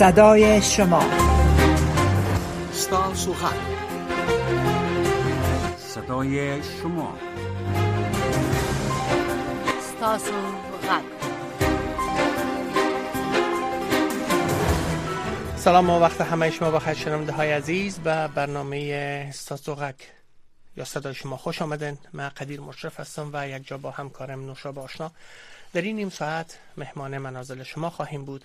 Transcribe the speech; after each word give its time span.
صدای 0.00 0.62
شما 0.62 1.00
صدای 5.92 6.62
شما 6.62 7.18
سلام 15.56 15.90
و 15.90 15.98
وقت 15.98 16.20
همه 16.20 16.50
شما 16.50 16.70
بخیر 16.70 16.94
شنونده 16.94 17.32
های 17.32 17.52
عزیز 17.52 17.98
و 18.04 18.28
برنامه 18.28 19.30
ساسوغک 19.34 19.94
یا 20.76 20.84
صدای 20.84 21.14
شما 21.14 21.36
خوش 21.36 21.62
آمدن 21.62 21.98
من 22.12 22.28
قدیر 22.28 22.60
مشرف 22.60 23.00
هستم 23.00 23.30
و 23.32 23.48
یک 23.48 23.66
جا 23.66 23.78
با 23.78 23.90
همکارم 23.90 24.46
نوشا 24.46 24.72
باشنا 24.72 25.10
در 25.74 25.82
این 25.82 25.96
نیم 25.96 26.08
ساعت 26.08 26.58
مهمان 26.76 27.18
منازل 27.18 27.62
شما 27.62 27.90
خواهیم 27.90 28.24
بود 28.24 28.44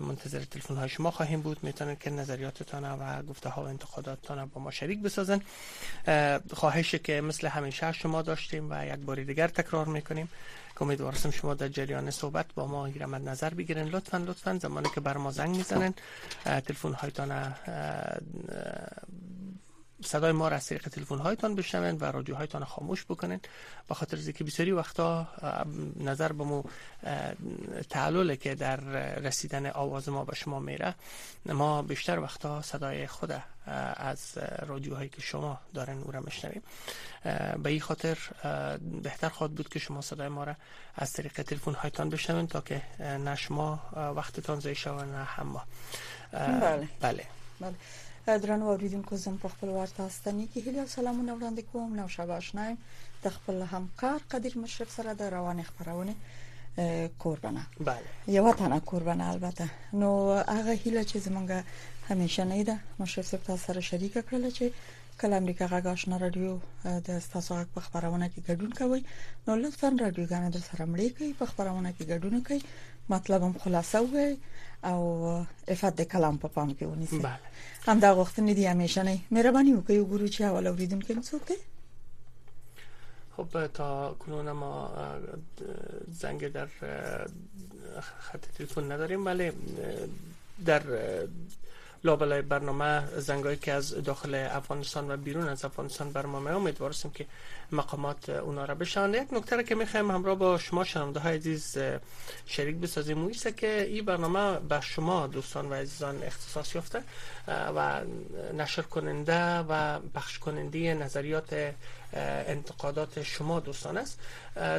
منتظر 0.00 0.40
تلفن 0.40 0.76
های 0.76 0.88
شما 0.88 1.10
خواهیم 1.10 1.40
بود 1.40 1.64
میتونن 1.64 1.96
که 1.96 2.10
نظریاتتان 2.10 2.84
و 2.84 3.22
گفته 3.22 3.48
ها 3.48 3.64
و 3.64 3.66
انتقاداتتان 3.68 4.46
با 4.54 4.60
ما 4.60 4.70
شریک 4.70 5.02
بسازن 5.02 5.40
خواهش 6.52 6.94
که 6.94 7.20
مثل 7.20 7.46
همیشه 7.48 7.92
شما 7.92 8.22
داشتیم 8.22 8.70
و 8.70 8.86
یک 8.86 8.92
بار 8.94 9.22
دیگر 9.22 9.48
تکرار 9.48 9.86
میکنیم 9.86 10.28
امیدوارم 10.80 11.30
شما 11.30 11.54
در 11.54 11.68
جریان 11.68 12.10
صحبت 12.10 12.46
با 12.54 12.66
ما 12.66 12.88
گیرمد 12.88 13.28
نظر 13.28 13.54
بگیرن 13.54 13.86
لطفا 13.88 14.16
لطفا 14.18 14.58
زمانی 14.62 14.88
که 14.94 15.00
بر 15.00 15.16
ما 15.16 15.30
زنگ 15.30 15.56
میزنن 15.56 15.94
تلفن 16.44 16.92
هایتان 16.92 17.54
صدای 20.02 20.32
ما 20.32 20.48
را 20.48 20.56
از 20.56 20.66
طریق 20.66 20.88
تلفن 20.88 21.18
هایتان 21.18 21.54
بشنوند 21.54 22.02
و 22.02 22.04
رادیو 22.04 22.34
هایتان 22.34 22.64
خاموش 22.64 23.04
بکنین 23.04 23.40
با 23.88 23.94
خاطر 23.94 24.16
زیکی 24.16 24.38
که 24.38 24.44
بسیاری 24.44 24.72
وقتا 24.72 25.26
نظر 25.96 26.32
به 26.32 26.44
مو 26.44 26.62
تعلله 27.90 28.36
که 28.36 28.54
در 28.54 28.76
رسیدن 29.20 29.70
آواز 29.70 30.08
ما 30.08 30.24
به 30.24 30.34
شما 30.34 30.60
میره 30.60 30.94
ما 31.46 31.82
بیشتر 31.82 32.18
وقتا 32.18 32.62
صدای 32.62 33.06
خود 33.06 33.42
از 33.96 34.38
رادیوهایی 34.66 35.08
که 35.08 35.20
شما 35.20 35.60
دارن 35.74 35.98
او 35.98 36.10
را 36.10 36.20
مشنویم 36.20 36.62
به 37.62 37.70
این 37.70 37.80
خاطر 37.80 38.18
بهتر 39.02 39.28
خواهد 39.28 39.54
بود 39.54 39.68
که 39.68 39.78
شما 39.78 40.00
صدای 40.00 40.28
ما 40.28 40.44
را 40.44 40.54
از 40.96 41.12
طریق 41.12 41.42
تلفن 41.42 41.74
هایتان 41.74 42.08
بشنوین 42.08 42.46
تا 42.46 42.60
که 42.60 42.82
نه 43.00 43.36
شما 43.36 43.80
وقتتان 44.16 44.60
زی 44.60 44.74
شود 44.74 45.08
نه 45.08 45.24
هم 45.24 45.46
ما 45.46 45.64
بله 46.32 46.88
بله, 47.00 47.24
بله. 47.60 47.74
درنو 48.26 48.68
اوریدونکو 48.68 49.16
زم 49.20 49.36
په 49.44 49.48
خپل 49.54 49.68
ورته 49.76 50.00
استنی 50.08 50.44
کې 50.52 50.60
هیله 50.66 50.80
او 50.82 50.86
سلامونه 50.92 51.32
وړاندې 51.34 51.62
کوم 51.72 51.94
نو 51.98 52.06
شبا 52.14 52.36
آشنا 52.42 52.64
د 53.24 53.34
خپل 53.36 53.60
همکار 53.72 54.20
قدیر 54.34 54.54
مشرف 54.60 54.90
سره 54.96 55.14
د 55.18 55.22
روان 55.34 55.60
خبرونه 55.70 56.14
قربانه 57.24 57.64
بله 57.80 58.02
یو 58.36 58.52
تنه 58.60 58.78
قربانه 58.92 59.28
البته 59.34 59.70
نو 60.00 60.08
هغه 60.56 60.72
هیله 60.84 61.04
چې 61.04 61.16
زمونږه 61.16 61.58
همیشه 62.10 62.44
نه 62.52 62.64
ده 62.70 62.78
مشرف 63.02 63.26
صاحب 63.32 63.42
تاسو 63.50 63.62
سره 63.66 63.80
شریک 63.90 64.12
کړل 64.28 64.50
چې 64.56 64.64
کله 65.20 65.36
امریکا 65.42 65.66
غږ 65.72 65.86
آشنا 65.94 66.16
رادیو 66.24 66.52
د 66.84 67.08
تاسو 67.18 67.62
غږ 67.62 67.68
په 67.74 67.80
خبرونه 67.88 68.30
کې 68.30 68.40
ګډون 68.48 68.72
کوي 68.78 69.04
نو 69.48 69.56
لطفا 69.64 69.88
رادیو 69.88 70.26
غانې 70.30 70.50
در 70.54 70.60
سره 70.70 70.82
مړې 70.96 71.08
کوي 71.18 71.32
په 71.42 71.46
خبرونه 71.50 71.90
کې 71.98 72.04
ګډون 72.04 72.46
کوي 72.48 72.62
مطلبم 73.08 73.52
خلاصه 73.52 74.00
وای 74.00 74.36
او 74.82 75.46
افت 75.68 76.02
کلام 76.12 76.38
په 76.38 76.48
پام 76.48 76.74
کې 76.74 76.82
ونیسي 76.84 77.18
بله 77.18 77.38
هم 77.86 77.98
دا 78.00 78.10
غوښتنې 78.24 78.52
دي 78.56 78.66
همیشه 78.72 79.02
نه 79.08 79.16
مهرباني 79.34 79.72
وکړئ 79.74 79.96
ګورو 80.10 80.28
چې 80.34 80.40
اول 80.44 80.66
اوریدونکو 80.66 81.14
څوک 81.28 81.46
خب 83.36 83.66
تا 83.76 84.14
کنون 84.18 84.48
ما 84.52 84.74
زنگ 86.22 86.48
در 86.48 86.68
خط 88.24 88.40
تلفن 88.56 88.92
نداریم 88.92 89.26
ولی 89.26 89.52
در 90.66 90.82
لابلای 92.04 92.42
برنامه 92.42 93.08
زنگایی 93.20 93.56
که 93.56 93.72
از 93.72 93.90
داخل 94.04 94.34
افغانستان 94.50 95.10
و 95.10 95.16
بیرون 95.16 95.48
از 95.48 95.64
افغانستان 95.64 96.12
بر 96.12 96.26
ما 96.26 96.70
که 97.14 97.26
مقامات 97.72 98.28
اونا 98.28 98.64
را 98.64 98.74
بشن 98.74 99.14
یک 99.14 99.34
نکته 99.34 99.62
که 99.62 99.74
میخوایم 99.74 100.10
همراه 100.10 100.34
با 100.38 100.58
شما 100.58 100.84
شنونده 100.84 101.20
های 101.20 101.36
عزیز 101.36 101.78
شریک 102.46 102.76
بسازیم 102.76 103.24
و 103.24 103.30
که 103.30 103.82
این 103.82 104.04
برنامه 104.04 104.58
به 104.60 104.80
شما 104.80 105.26
دوستان 105.26 105.70
و 105.70 105.74
عزیزان 105.74 106.22
اختصاص 106.22 106.74
یافته 106.74 107.02
و 107.76 108.00
نشر 108.56 108.82
کننده 108.82 109.58
و 109.58 110.00
بخش 110.14 110.38
کننده 110.38 110.94
نظریات 110.94 111.74
انتقادات 112.16 113.22
شما 113.22 113.60
دوستان 113.60 113.96
است 113.98 114.20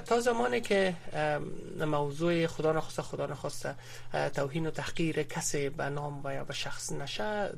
تا 0.05 0.19
زمانی 0.19 0.61
که 0.61 0.95
موضوع 1.79 2.47
خدا 2.47 2.71
نخواسته 2.73 3.01
خدا 3.01 3.25
نخواسته 3.25 3.75
توهین 4.33 4.67
و 4.67 4.71
تحقیر 4.71 5.23
کسی 5.23 5.69
به 5.69 5.89
نام 5.89 6.21
و 6.23 6.33
یا 6.33 6.43
به 6.43 6.53
شخص 6.53 6.91
نشه 6.91 7.53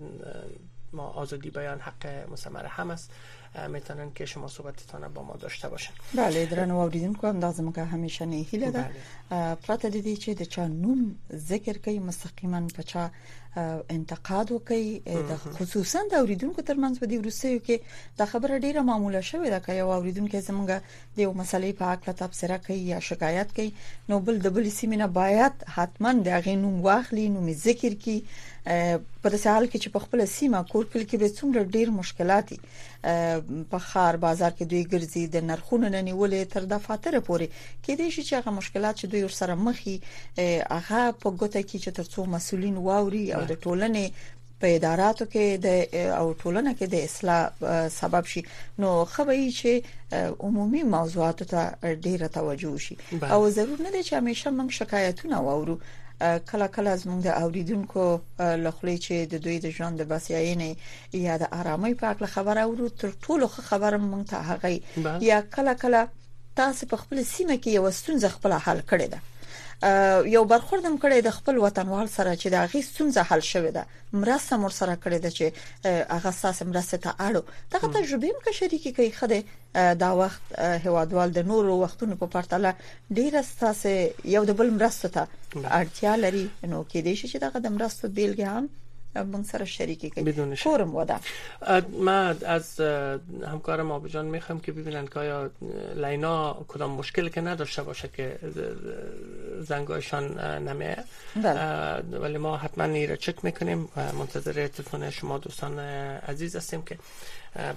ما 0.93 1.07
آزادی 1.07 1.49
بیان 1.49 1.79
حق 1.79 2.29
مسمر 2.31 2.65
هم 2.65 2.91
است 2.91 3.11
میتونن 3.67 4.11
که 4.15 4.25
شما 4.25 4.47
صحبتتان 4.47 5.07
با 5.13 5.23
ما 5.23 5.33
داشته 5.35 5.67
باشن 5.69 5.93
بله 6.15 6.45
درن 6.45 6.71
اوریدونکو 6.71 7.27
اندازه 7.27 7.63
ما 7.63 7.71
که 7.71 7.83
همیشه 7.83 8.25
نه 8.25 8.35
هیله 8.35 8.71
ده 8.71 8.89
پرته 9.55 9.89
د 9.89 10.01
دې 10.15 10.19
چې 10.19 10.29
د 10.29 10.41
چا 10.43 10.67
نوم 10.67 11.15
ذکر 11.33 11.77
کوي 11.77 11.99
مستقیما 11.99 12.61
په 12.75 12.83
چا 12.83 13.11
انتقاد 13.89 14.51
وکي 14.51 14.99
د 15.05 15.35
خصوصا 15.35 15.99
د 16.11 16.15
اوریدونکو 16.15 16.61
ترمنځ 16.61 16.99
په 16.99 17.05
دې 17.07 17.23
روسیو 17.23 17.59
کې 17.63 17.79
د 18.17 18.25
خبره 18.25 18.59
ډیره 18.59 18.81
معموله 18.81 19.21
شوې 19.21 19.49
ده 19.49 19.59
چې 19.59 19.69
یو 19.69 19.89
اوریدونکو 19.91 20.41
زمونږ 20.41 20.67
د 21.17 21.19
یو 21.25 21.33
مسلې 21.33 21.73
په 21.79 21.85
اړه 21.95 22.13
تبصره 22.21 22.57
کوي 22.57 22.75
یا 22.79 22.99
شکایت 22.99 23.53
کوي 23.55 23.71
نو 24.09 24.19
بل 24.19 24.37
د 24.37 24.47
بل 24.49 24.69
سیمینه 24.69 25.07
باید 25.07 25.53
حتما 25.67 26.13
د 26.13 26.39
غینوم 26.41 26.81
واخلي 26.81 27.29
نو 27.29 27.53
ذکر 27.53 27.93
کی 27.93 28.23
په 29.21 29.29
داسې 29.33 29.49
حال 29.49 29.67
کې 29.71 29.81
چې 29.83 29.89
په 29.93 30.03
خپل 30.05 30.23
سیمه 30.31 30.59
کور 30.71 30.85
کل 30.93 31.03
کې 31.09 31.17
به 31.21 31.29
څومره 31.37 31.71
ډیر 31.75 31.89
مشکلات 31.99 32.47
په 33.73 33.79
خار 33.89 34.13
بازار 34.25 34.51
کې 34.57 34.65
دوی 34.71 34.83
ګرځي 34.91 35.23
د 35.35 35.45
نرخونو 35.49 35.87
نه 35.95 36.01
نیولې 36.07 36.41
تر 36.55 36.63
د 36.71 36.75
فاتره 36.87 37.19
پورې 37.27 37.47
کې 37.83 37.93
دي 37.99 38.07
چې 38.27 38.33
هغه 38.39 38.51
مشکلات 38.59 38.95
چې 38.99 39.05
دوی 39.11 39.23
ورسره 39.25 39.53
مخ 39.65 39.77
هغه 40.75 41.01
په 41.21 41.29
ګوته 41.39 41.61
کې 41.69 41.77
چې 41.83 41.95
ترڅو 41.99 42.21
مسولین 42.35 42.75
واوري 42.89 43.25
او 43.39 43.41
د 43.51 43.61
ټولنې 43.63 44.05
په 44.61 44.69
اداراتو 44.75 45.25
کې 45.33 45.45
د 45.65 45.67
او 46.19 46.27
ټولنه 46.43 46.71
کې 46.77 46.87
د 46.93 46.95
اصلاح 47.07 47.89
سبب 47.99 48.23
شي 48.31 48.41
نو 48.83 48.89
خبري 49.15 49.43
چې 49.59 50.33
عمومي 50.47 50.81
موضوعاتو 50.95 51.47
ته 51.51 51.93
ډیره 52.05 52.27
توجه 52.39 52.75
شي 52.85 52.95
او 53.33 53.39
ضرور 53.57 53.79
نه 53.85 53.91
دي 53.91 54.01
چې 54.07 54.13
همیشه 54.13 54.55
موږ 54.57 54.77
شکایتونه 54.79 55.41
واورو 55.47 55.75
کله 56.51 56.67
کله 56.77 56.95
زموږ 57.03 57.19
د 57.27 57.29
اوریدونکو 57.43 58.05
لخلې 58.39 58.97
چې 59.05 59.15
د 59.33 59.45
دوی 59.45 59.57
د 59.65 59.77
ژوند 59.77 60.01
د 60.03 60.07
بسیاینې 60.13 60.71
یا 61.27 61.37
د 61.43 61.47
آرامۍ 61.59 61.93
په 62.01 62.07
اړه 62.13 62.27
خبر 62.35 62.57
اورو 62.65 62.89
تر 63.01 63.11
ټولو 63.25 63.47
خبر 63.71 63.97
مونږ 63.97 64.23
ته 64.29 64.37
هغه 64.51 64.81
یا 65.29 65.41
کله 65.57 65.73
کله 65.83 66.07
تاسو 66.61 66.85
په 66.91 66.97
خپل 67.01 67.17
سیمه 67.35 67.55
کې 67.61 67.67
یو 67.77 67.91
ستونزه 67.99 68.29
خپل 68.37 68.53
حل 68.67 68.79
کړئ 68.91 69.07
ده 69.13 69.21
یو 70.35 70.43
برخوردم 70.49 70.97
کړی 71.03 71.19
د 71.21 71.29
خپل 71.37 71.55
وطنوال 71.65 72.07
سره 72.17 72.31
چې 72.41 72.47
د 72.53 72.55
اغي 72.65 72.81
ستونزه 72.91 73.21
حل 73.31 73.41
شوه 73.51 73.71
ده 73.75 73.83
مرسته 74.21 74.53
مر 74.63 74.71
سره 74.79 74.93
کړی 75.03 75.19
ده 75.25 75.29
چې 75.37 75.45
هغه 76.15 76.31
ساس 76.41 76.57
مرسته 76.69 76.97
ته 77.03 77.11
اړو 77.27 77.41
دغه 77.73 77.87
تجربه 77.97 78.27
هم 78.31 78.39
که 78.45 78.51
شریکی 78.61 78.91
کوي 78.99 79.11
خده 79.19 79.39
دا 80.05 80.09
وخت 80.21 80.41
هوادوال 80.85 81.29
د 81.37 81.45
نورو 81.51 81.73
وختونو 81.83 82.13
په 82.23 82.27
پرتله 82.37 82.71
ډیره 83.17 83.41
ستاسو 83.51 83.89
یو 84.35 84.43
د 84.49 84.57
بل 84.61 84.69
مرسته 84.79 85.07
ته 85.19 85.23
اړتیا 85.79 86.13
لري 86.25 86.45
نو 86.71 86.79
کې 86.89 86.99
دې 87.05 87.13
شي 87.21 87.27
چې 87.31 87.37
دغه 87.45 87.57
د 87.65 87.77
مرستو 87.77 88.05
بیلګه 88.17 88.47
هم 88.57 88.65
من 89.23 89.43
سره 89.43 89.65
شریکی 89.65 90.09
کنید 90.09 90.39
و 90.65 91.05
ما 92.03 92.11
از 92.45 92.79
همکارم 93.47 94.07
جان 94.07 94.25
میخوام 94.25 94.59
که 94.59 94.71
ببینن 94.71 95.07
که 95.07 95.19
آیا 95.19 95.49
لینا 95.95 96.65
کدام 96.67 96.91
مشکل 96.91 97.29
که 97.29 97.41
نداشته 97.41 97.83
باشه 97.83 98.09
که 98.13 98.39
زنگایشان 99.67 100.39
نمیه 100.67 100.97
بله. 101.43 101.99
ولی 102.19 102.37
ما 102.37 102.57
حتما 102.57 102.83
این 102.83 103.15
چک 103.15 103.45
میکنیم 103.45 103.87
منتظر 104.19 104.67
تلفن 104.67 105.09
شما 105.09 105.37
دوستان 105.37 105.79
عزیز 105.79 106.55
هستیم 106.55 106.81
که 106.81 106.97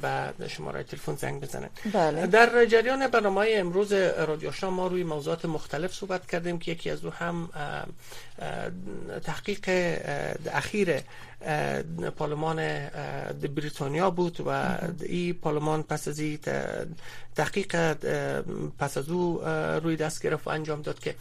و 0.02 0.28
شماره 0.48 0.82
تلفن 0.82 1.14
زنگ 1.14 1.40
بزنن 1.42 1.68
بله. 1.92 2.26
در 2.26 2.64
جریان 2.66 3.06
برنامه 3.08 3.46
امروز 3.50 3.92
رادیو 3.92 4.70
ما 4.70 4.86
روی 4.86 5.04
موضوعات 5.04 5.44
مختلف 5.44 5.94
صحبت 5.94 6.26
کردیم 6.26 6.58
که 6.58 6.72
یکی 6.72 6.90
از 6.90 7.04
او 7.04 7.10
هم 7.12 7.48
تحقیق 9.24 9.64
اخیر 10.52 11.00
پارلمان 12.16 12.56
بریتانیا 13.56 14.10
بود 14.10 14.36
و 14.46 14.64
این 15.02 15.34
پارلمان 15.34 15.82
پس 15.82 16.08
از 16.08 16.20
تحقیق 17.36 17.92
پس 18.78 18.96
از 18.96 19.08
او 19.08 19.40
روی 19.82 19.96
دست 19.96 20.22
گرفت 20.22 20.46
و 20.46 20.50
انجام 20.50 20.82
داد 20.82 20.98
که 20.98 21.14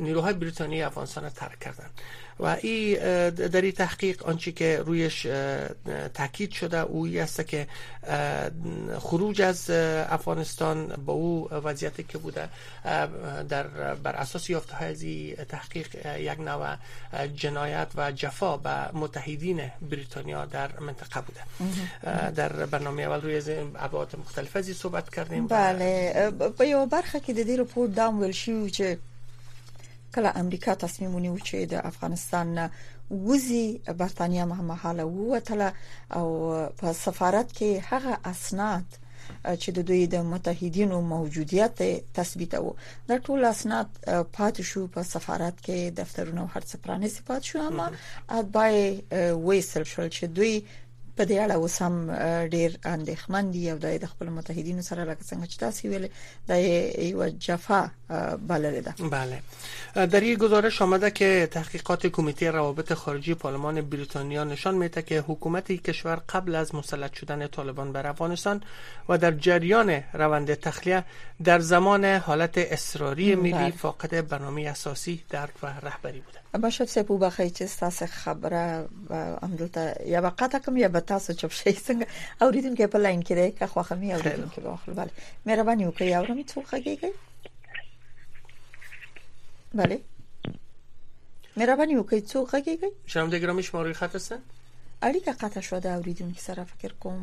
نیروهای 0.00 0.34
بریتانیا 0.34 0.86
افغانستان 0.86 1.24
را 1.24 1.30
ترک 1.30 1.58
کردند 1.60 1.90
و 2.40 2.56
این 2.62 3.28
در 3.30 3.60
این 3.60 3.72
تحقیق 3.72 4.22
آنچه 4.24 4.52
که 4.52 4.82
رویش 4.86 5.26
تاکید 6.14 6.50
شده 6.50 6.78
او 6.80 7.06
است 7.06 7.46
که 7.46 7.66
خروج 8.98 9.42
از 9.42 9.70
افغانستان 9.70 10.86
با 11.06 11.12
او 11.12 11.48
وضعیتی 11.50 12.02
که 12.08 12.18
بوده 12.18 12.48
در 13.48 13.94
بر 13.94 14.16
اساس 14.16 14.50
یافته 14.50 14.82
از 14.84 15.04
تحقیق 15.48 16.06
یک 16.18 16.40
نوع 16.40 16.76
جنایت 17.34 17.86
و 17.96 18.12
جفا 18.12 18.56
به 18.56 18.92
متحدین 18.92 19.70
بریتانیا 19.90 20.44
در 20.44 20.70
منطقه 20.80 21.20
بوده 21.20 21.40
در 22.30 22.52
برنامه 22.66 23.02
اول 23.02 23.20
روی 23.20 23.42
ابعاد 23.78 24.16
مختلف 24.18 24.56
از 24.56 24.64
صحبت 24.66 25.14
کردیم 25.14 25.46
بله 25.46 26.12
با 26.38 26.86
برخه 26.86 27.20
که 27.20 27.32
دیدی 27.32 27.56
رپورت 27.56 27.94
دام 27.94 28.20
ویل 28.20 28.32
کله 30.16 30.32
امریکا 30.36 30.74
تصمیم 30.80 31.14
ونیو 31.14 31.38
چې 31.38 31.66
د 31.70 31.80
افغانستان 31.88 32.52
نه 32.58 32.70
وزي 33.24 33.80
برتانیا 34.02 34.44
مهمهاله 34.52 35.04
ووتله 35.04 35.72
او 36.20 36.28
په 36.78 36.92
سفارت 37.00 37.52
کې 37.58 37.90
هغه 37.90 38.14
اسناد 38.32 38.86
چې 39.62 39.68
د 39.76 39.86
دوی 39.90 40.06
د 40.14 40.24
متحدینو 40.32 41.00
موجودیت 41.14 41.82
تثبیتو 42.20 42.72
دا 43.08 43.18
ټول 43.28 43.40
اسناد 43.52 43.88
پات 44.38 44.56
شو 44.70 44.80
په 44.86 44.88
پا 44.94 45.02
سفارت 45.10 45.56
کې 45.66 45.98
دفترونو 46.00 46.46
هرڅه 46.56 46.82
پرانیستي 46.86 47.22
پات 47.30 47.42
شو 47.52 47.62
اما 47.70 47.90
اتبای 48.38 49.02
وېسل 49.46 49.82
شو 49.92 50.08
چې 50.14 50.24
دوی 50.40 50.54
په 51.18 51.26
دې 51.28 51.36
اړه 51.44 51.54
اوس 51.66 51.76
هم 51.82 51.94
ډیر 52.54 52.72
اندېخمن 52.90 53.52
دي 53.54 53.60
او 53.74 53.78
د 53.84 54.06
خپل 54.12 54.30
متحدینو 54.38 54.82
سره 54.88 55.06
لکه 55.10 55.28
څنګه 55.28 55.46
چې 55.52 55.62
تاسو 55.62 55.88
ویل 55.88 56.08
د 56.50 56.66
یو 57.06 57.28
جفا 57.46 57.78
بلل 58.50 58.76
ده 58.88 59.08
بله 59.16 60.06
در 60.14 60.26
یک 60.30 60.38
گزارش 60.44 60.80
آمده 60.88 61.10
که 61.10 61.48
تحقیقات 61.54 62.06
کمیته 62.06 62.50
روابط 62.58 62.92
خارجی 63.04 63.34
پالمان 63.44 63.80
بریتانیا 63.80 64.44
نشان 64.54 64.74
میده 64.82 65.02
که 65.02 65.24
حکومت 65.28 65.72
کشور 65.72 66.22
قبل 66.34 66.54
از 66.64 66.74
مسلط 66.74 67.12
شدن 67.12 67.46
طالبان 67.46 67.92
بر 67.92 68.06
افغانستان 68.06 68.60
و 69.08 69.18
در 69.18 69.30
جریان 69.32 69.90
روند 70.12 70.54
تخلیه 70.54 71.04
در 71.44 71.58
زمان 71.58 72.04
حالت 72.04 72.58
اصراری 72.58 73.36
بله. 73.36 73.52
ملی 73.54 73.72
فاقد 73.72 74.28
برنامه 74.28 74.62
اساسی 74.68 75.22
در 75.30 75.48
و 75.62 75.66
رهبری 75.66 76.20
بوده 76.20 76.40
شب 76.70 76.84
سپو 76.84 77.18
بخیر 77.18 77.48
چه 77.48 77.66
خبره 78.06 78.88
و 79.10 79.14
امدلتا 79.42 80.04
یا 80.06 80.30
کم 80.66 80.76
یا 80.76 80.88
تاسو 81.12 81.30
چوب 81.40 81.50
شي 81.60 81.72
څنګه 81.86 82.06
اوریدونکو 82.46 82.86
په 82.94 82.98
لاین 83.04 83.20
کې 83.28 83.34
دی 83.40 83.50
که 83.60 83.66
خوخه 83.74 83.94
می 84.02 84.10
اوریدونکو 84.16 84.58
واخل 84.66 84.92
bale 84.98 85.12
مهرباني 85.46 85.84
وکړئ 85.88 86.08
اورم 86.18 86.38
څو 86.52 86.58
خګيږي 86.72 87.10
bale 89.80 89.96
مهرباني 91.56 91.94
وکړئ 91.96 92.20
څو 92.30 92.38
خګيږي 92.52 92.90
شنبه 93.16 93.36
ګرامي 93.46 93.62
شماره 93.72 93.92
خط 94.04 94.14
هستن 94.20 94.40
اړیکه 95.02 95.32
قطع 95.42 95.60
شده 95.72 95.88
اوریدونکو 95.96 96.40
سره 96.46 96.62
فکر 96.76 96.92
کوم 97.04 97.20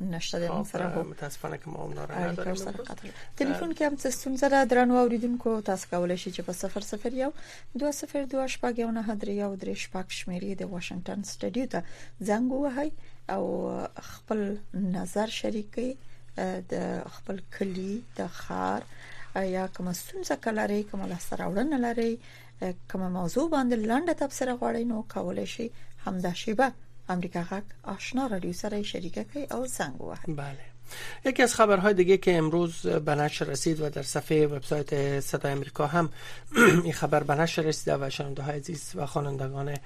نشته 0.00 0.38
د 0.42 0.46
سره 0.72 0.84
هو 0.92 1.00
متاسفانه 1.06 1.56
کوم 1.62 1.72
اون 1.84 1.90
نه 1.98 2.02
راغلی 2.10 2.36
ټلیفون 3.40 3.70
کې 3.76 3.82
هم 3.82 3.96
څه 3.96 4.08
ستونزه 4.18 4.48
را 4.54 4.60
درنو 4.72 4.94
اوریدونکو 5.00 5.50
تاسو 5.70 5.84
کولای 5.90 6.18
شئ 6.22 6.30
چې 6.36 6.40
په 6.48 6.52
001 6.84 7.32
2028 7.80 8.00
شپږ 8.54 8.78
یو 8.82 8.90
نه 8.98 9.04
درې 9.18 9.28
یو 9.28 9.56
درې 9.56 9.78
شپږ 9.84 10.06
شمیرې 10.20 10.50
د 10.60 10.62
واشنگټن 10.74 11.18
سټډیو 11.32 11.66
ته 11.76 11.80
زنګ 12.28 12.46
ووهئ 12.58 12.90
او 13.30 13.70
خپل 14.02 14.54
نظر 14.74 15.26
شریک 15.40 15.68
کړي 15.74 15.94
د 16.72 16.74
خپل 17.16 17.36
کلی 17.58 17.94
د 18.18 18.32
خار 18.38 18.82
یا 19.56 19.64
کوم 19.76 19.86
ستونزه 20.00 20.34
کلاري 20.46 20.80
کوم 20.90 21.02
لاسته 21.12 21.34
راوړنه 21.40 21.78
لري 21.86 22.12
کوم 22.92 23.02
موضوع 23.18 23.46
باندې 23.54 23.88
لاندې 23.90 24.18
تبصره 24.24 24.52
غواړي 24.60 24.82
نو 24.94 24.98
کولای 25.14 25.46
شي 25.54 25.66
همدا 26.06 26.32
شیبه 26.42 26.68
امریکا 27.16 27.42
غاک 27.50 27.66
آشنا 27.94 28.22
رادیو 28.34 28.58
سره 28.64 28.76
شریکه 28.92 29.22
کوي 29.32 29.44
او 29.54 29.60
زنګ 29.76 29.96
وهي 30.10 30.32
بله 30.44 30.64
یکی 31.24 31.42
از 31.42 31.54
خبرهای 31.54 31.94
دیگه 31.94 32.16
که 32.16 32.36
امروز 32.38 32.76
به 32.86 33.14
نشر 33.14 33.44
رسید 33.44 33.80
و 33.80 33.88
در 33.90 34.02
صفحه 34.02 34.46
وبسایت 34.46 35.20
صدای 35.20 35.52
امریکا 35.52 35.86
هم 35.86 36.10
این 36.84 36.92
خبر 36.92 37.22
به 37.22 37.34
نشر 37.34 37.62
رسیده 37.62 37.96
و 38.06 38.10
شنونده 38.10 38.42
های 38.42 38.56
عزیز 38.56 38.92
و 38.94 39.06
خوانندگان 39.06 39.76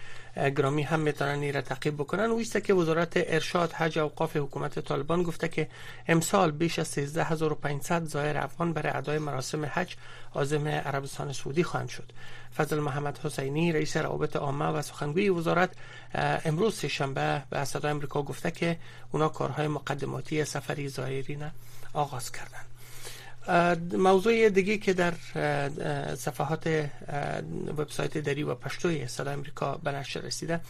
گرامی 0.57 0.83
هم 0.83 1.01
میتونن 1.01 1.31
این 1.41 1.55
را 1.55 1.61
تعقیب 1.61 1.95
بکنن 1.95 2.31
و 2.31 2.43
که 2.43 2.75
وزارت 2.75 3.13
ارشاد 3.17 3.73
حج 3.73 3.99
و 3.99 4.03
اوقاف 4.03 4.37
حکومت 4.37 4.79
طالبان 4.79 5.23
گفته 5.23 5.49
که 5.49 5.69
امسال 6.09 6.51
بیش 6.51 6.79
از 6.79 6.89
13500 6.89 8.05
زائر 8.05 8.39
افغان 8.39 8.73
برای 8.73 8.93
ادای 8.97 9.19
مراسم 9.19 9.65
حج 9.65 9.97
عازم 10.35 10.69
عربستان 10.69 11.33
سعودی 11.33 11.63
خواهند 11.65 11.89
شد 11.89 12.13
فضل 12.57 12.79
محمد 12.79 13.19
حسینی 13.25 13.73
رئیس 13.73 13.97
روابط 13.97 14.37
عامه 14.37 14.65
و 14.65 14.83
سخنگوی 14.83 15.29
وزارت 15.29 15.71
امروز 16.45 16.79
سهشنبه 16.79 17.43
به 17.51 17.65
صدای 17.65 17.91
امریکا 17.93 18.23
گفته 18.23 18.51
که 18.51 18.77
اونا 19.13 19.29
کارهای 19.29 19.67
مقدماتی 19.69 20.45
سفری 20.45 20.89
جزایری 20.97 21.39
آغاز 21.93 22.33
کردن 22.33 22.65
موضوع 23.99 24.49
دیگه 24.49 24.79
که 24.79 24.93
در 24.93 25.15
صفحات 26.15 26.91
وبسایت 27.77 28.19
دری 28.19 28.43
و 28.43 28.55
پشتوی 28.55 29.07
صدا 29.09 29.31
امریکا 29.31 29.79
به 29.85 29.93
نشر 29.93 30.21
رسیده 30.21 30.61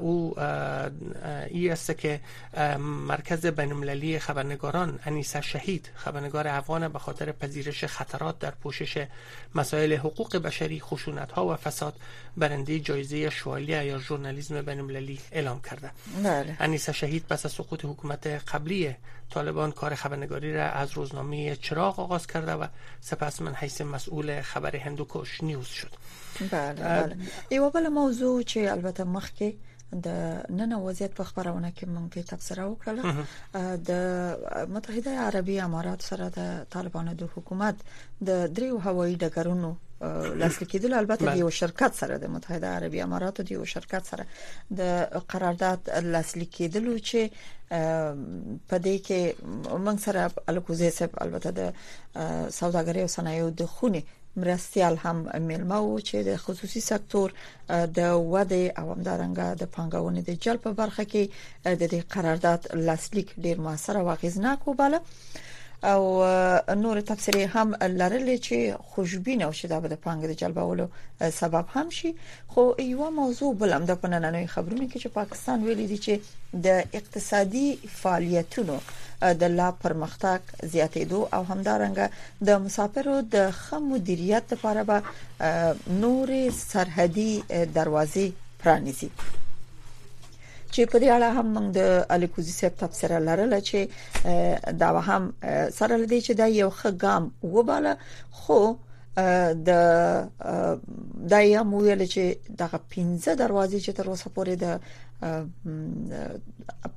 او 0.00 0.40
ای 1.48 1.68
است 1.70 1.98
که 1.98 2.20
مرکز 3.08 3.46
بینالمللی 3.46 4.18
خبرنگاران 4.18 4.98
انیسه 5.04 5.40
شهید 5.40 5.90
خبرنگار 5.94 6.48
افغان 6.48 6.88
به 6.88 6.98
خاطر 6.98 7.32
پذیرش 7.32 7.84
خطرات 7.84 8.38
در 8.38 8.50
پوشش 8.50 9.06
مسائل 9.54 9.92
حقوق 9.92 10.36
بشری 10.36 10.80
خشونت 10.80 11.32
ها 11.32 11.46
و 11.52 11.56
فساد 11.56 11.94
برنده 12.36 12.78
جایزه 12.80 13.30
شوالیه 13.30 13.84
یا 13.84 13.98
ژورنالیسم 13.98 14.62
بینالمللی 14.62 15.18
اعلام 15.32 15.62
کرده 15.62 15.90
بله. 16.24 16.56
انیسه 16.60 16.92
شهید 16.92 17.26
پس 17.28 17.46
از 17.46 17.52
سقوط 17.52 17.84
حکومت 17.84 18.26
قبلی 18.26 18.94
طالبان 19.30 19.72
کار 19.72 19.94
خبرنگاری 19.94 20.54
را 20.54 20.64
از 20.70 20.92
روزنامه 20.92 21.56
چراغ 21.56 22.00
آغاز 22.00 22.26
کرده 22.26 22.52
و 22.52 22.66
سپس 23.00 23.42
من 23.42 23.54
حیث 23.54 23.80
مسئول 23.80 24.40
خبر 24.40 24.76
هندوکش 24.76 25.42
نیوز 25.42 25.66
شد 25.66 25.92
بله 26.50 26.72
بله 26.74 27.16
ایوه 27.48 27.70
بله 27.72 27.88
موضوع 27.88 28.42
چه 28.42 28.60
البته 28.60 29.04
مخکه 29.04 29.54
د 29.92 30.08
نن 30.58 30.72
وضعیت 30.86 31.12
په 31.18 31.24
خبرونه 31.28 31.68
کې 31.76 31.84
مونږ 31.92 32.04
په 32.14 32.20
تبصره 32.30 32.62
وکړه 32.70 33.02
د 33.88 33.90
متحده 34.74 35.12
عربی 35.26 35.56
امارات 35.68 36.00
سره 36.08 36.24
د 36.38 36.64
طالبانو 36.74 37.12
د 37.20 37.30
حکومت 37.36 37.76
د 38.28 38.30
دریو 38.56 38.78
هوایي 38.86 39.14
ډګرونو 39.22 39.70
لاسلیک 40.40 40.68
کېدل 40.72 40.92
البته 41.00 41.24
د 41.34 41.36
یو 41.42 41.50
شرکت 41.60 41.92
سره 42.02 42.14
د 42.18 42.24
متحده 42.34 42.66
عربی 42.76 43.00
اماراتو 43.06 43.42
د 43.42 43.48
یو 43.56 43.64
شرکت 43.74 44.02
سره 44.10 44.24
د 44.78 44.80
قرارداد 45.32 45.80
لاسلیک 46.14 46.50
کېدل 46.56 46.86
چې 47.08 47.20
په 48.68 48.76
دې 48.86 48.96
کې 49.06 49.20
موږ 49.86 49.98
سره 50.06 50.22
الکوزې 50.52 50.90
سب 51.00 51.10
البته 51.24 51.50
د 51.60 51.62
سوداګرۍ 52.60 53.00
او 53.02 53.10
صنایعو 53.16 53.50
د 53.50 53.62
خونې 53.74 54.02
مرستيال 54.36 54.98
هم 55.04 55.42
میلمه 55.46 55.78
وو 55.82 56.00
چې 56.08 56.14
د 56.14 56.30
خصوصي 56.42 56.80
سکتور 56.90 57.28
د 57.98 58.00
وده 58.32 58.62
او 58.78 58.86
همدارنګه 58.94 59.46
د 59.62 59.64
پنګونې 59.74 60.22
د 60.24 60.30
جلب 60.42 60.60
په 60.66 60.72
برخه 60.80 61.04
کې 61.12 61.24
د 61.80 61.82
دې 61.92 62.00
قرارداد 62.14 62.60
لاسلیک 62.86 63.28
ډیر 63.44 63.56
موثر 63.64 63.94
او 64.00 64.06
غیزناک 64.22 64.60
وباله 64.66 64.98
او 65.84 66.22
نور 66.74 67.00
تفسیری 67.00 67.42
هم 67.54 67.74
لرلې 67.74 68.36
چې 68.46 68.56
خوشبین 68.90 69.40
او 69.46 69.52
شیدا 69.52 69.80
به 69.80 69.88
د 69.88 69.94
پنګ 70.04 70.20
د 70.26 70.32
جلبولو 70.40 70.86
سبب 71.40 71.64
هم 71.74 71.86
شي 71.98 72.10
خو 72.52 72.62
یو 72.90 73.10
موضوع 73.20 73.54
بلم 73.60 73.82
د 73.86 73.92
پنننوي 74.04 74.46
خبرونه 74.54 74.86
کې 74.90 74.98
چې 75.02 75.08
پاکستان 75.18 75.58
ویلي 75.62 75.86
دي 75.92 75.98
چې 76.04 76.14
د 76.68 76.96
اقتصادي 77.02 77.68
فعالیتونو 78.02 78.78
د 79.40 79.44
لا 79.58 79.68
پرمختګ 79.82 80.40
زیاتېدو 80.72 81.20
او 81.36 81.42
همدارنګه 81.50 82.06
د 82.46 82.64
مسافرو 82.66 83.16
د 83.34 83.50
خمو 83.62 83.86
مدیریت 83.94 84.44
لپاره 84.52 84.82
به 84.90 84.98
نورې 86.02 86.42
سرحدي 86.72 87.30
دروازې 87.76 88.26
پرانیزي 88.60 89.08
چې 90.74 90.80
په 90.92 90.96
دې 91.02 91.08
اړه 91.16 91.28
هم 91.36 91.46
موږ 91.56 91.66
د 91.78 91.80
الکوزي 92.16 92.54
سپ 92.60 92.74
تبصره 92.82 93.16
لرله 93.28 93.58
چې 93.68 93.78
دا 94.82 94.90
هم 95.08 95.24
سره 95.78 95.94
لدی 96.02 96.18
چې 96.26 96.32
دا 96.40 96.46
یو 96.60 96.70
خګام 96.80 97.22
وباله 97.54 97.92
خو 98.38 98.60
د 99.68 99.70
د 101.32 101.34
یم 101.54 101.68
ویل 101.74 102.02
چې 102.14 102.24
دغه 102.62 102.76
15 102.92 103.40
دروازې 103.42 103.78
چې 103.84 103.90
تر 103.98 104.06
اوسه 104.12 104.28
پورې 104.36 104.54
د 104.64 104.66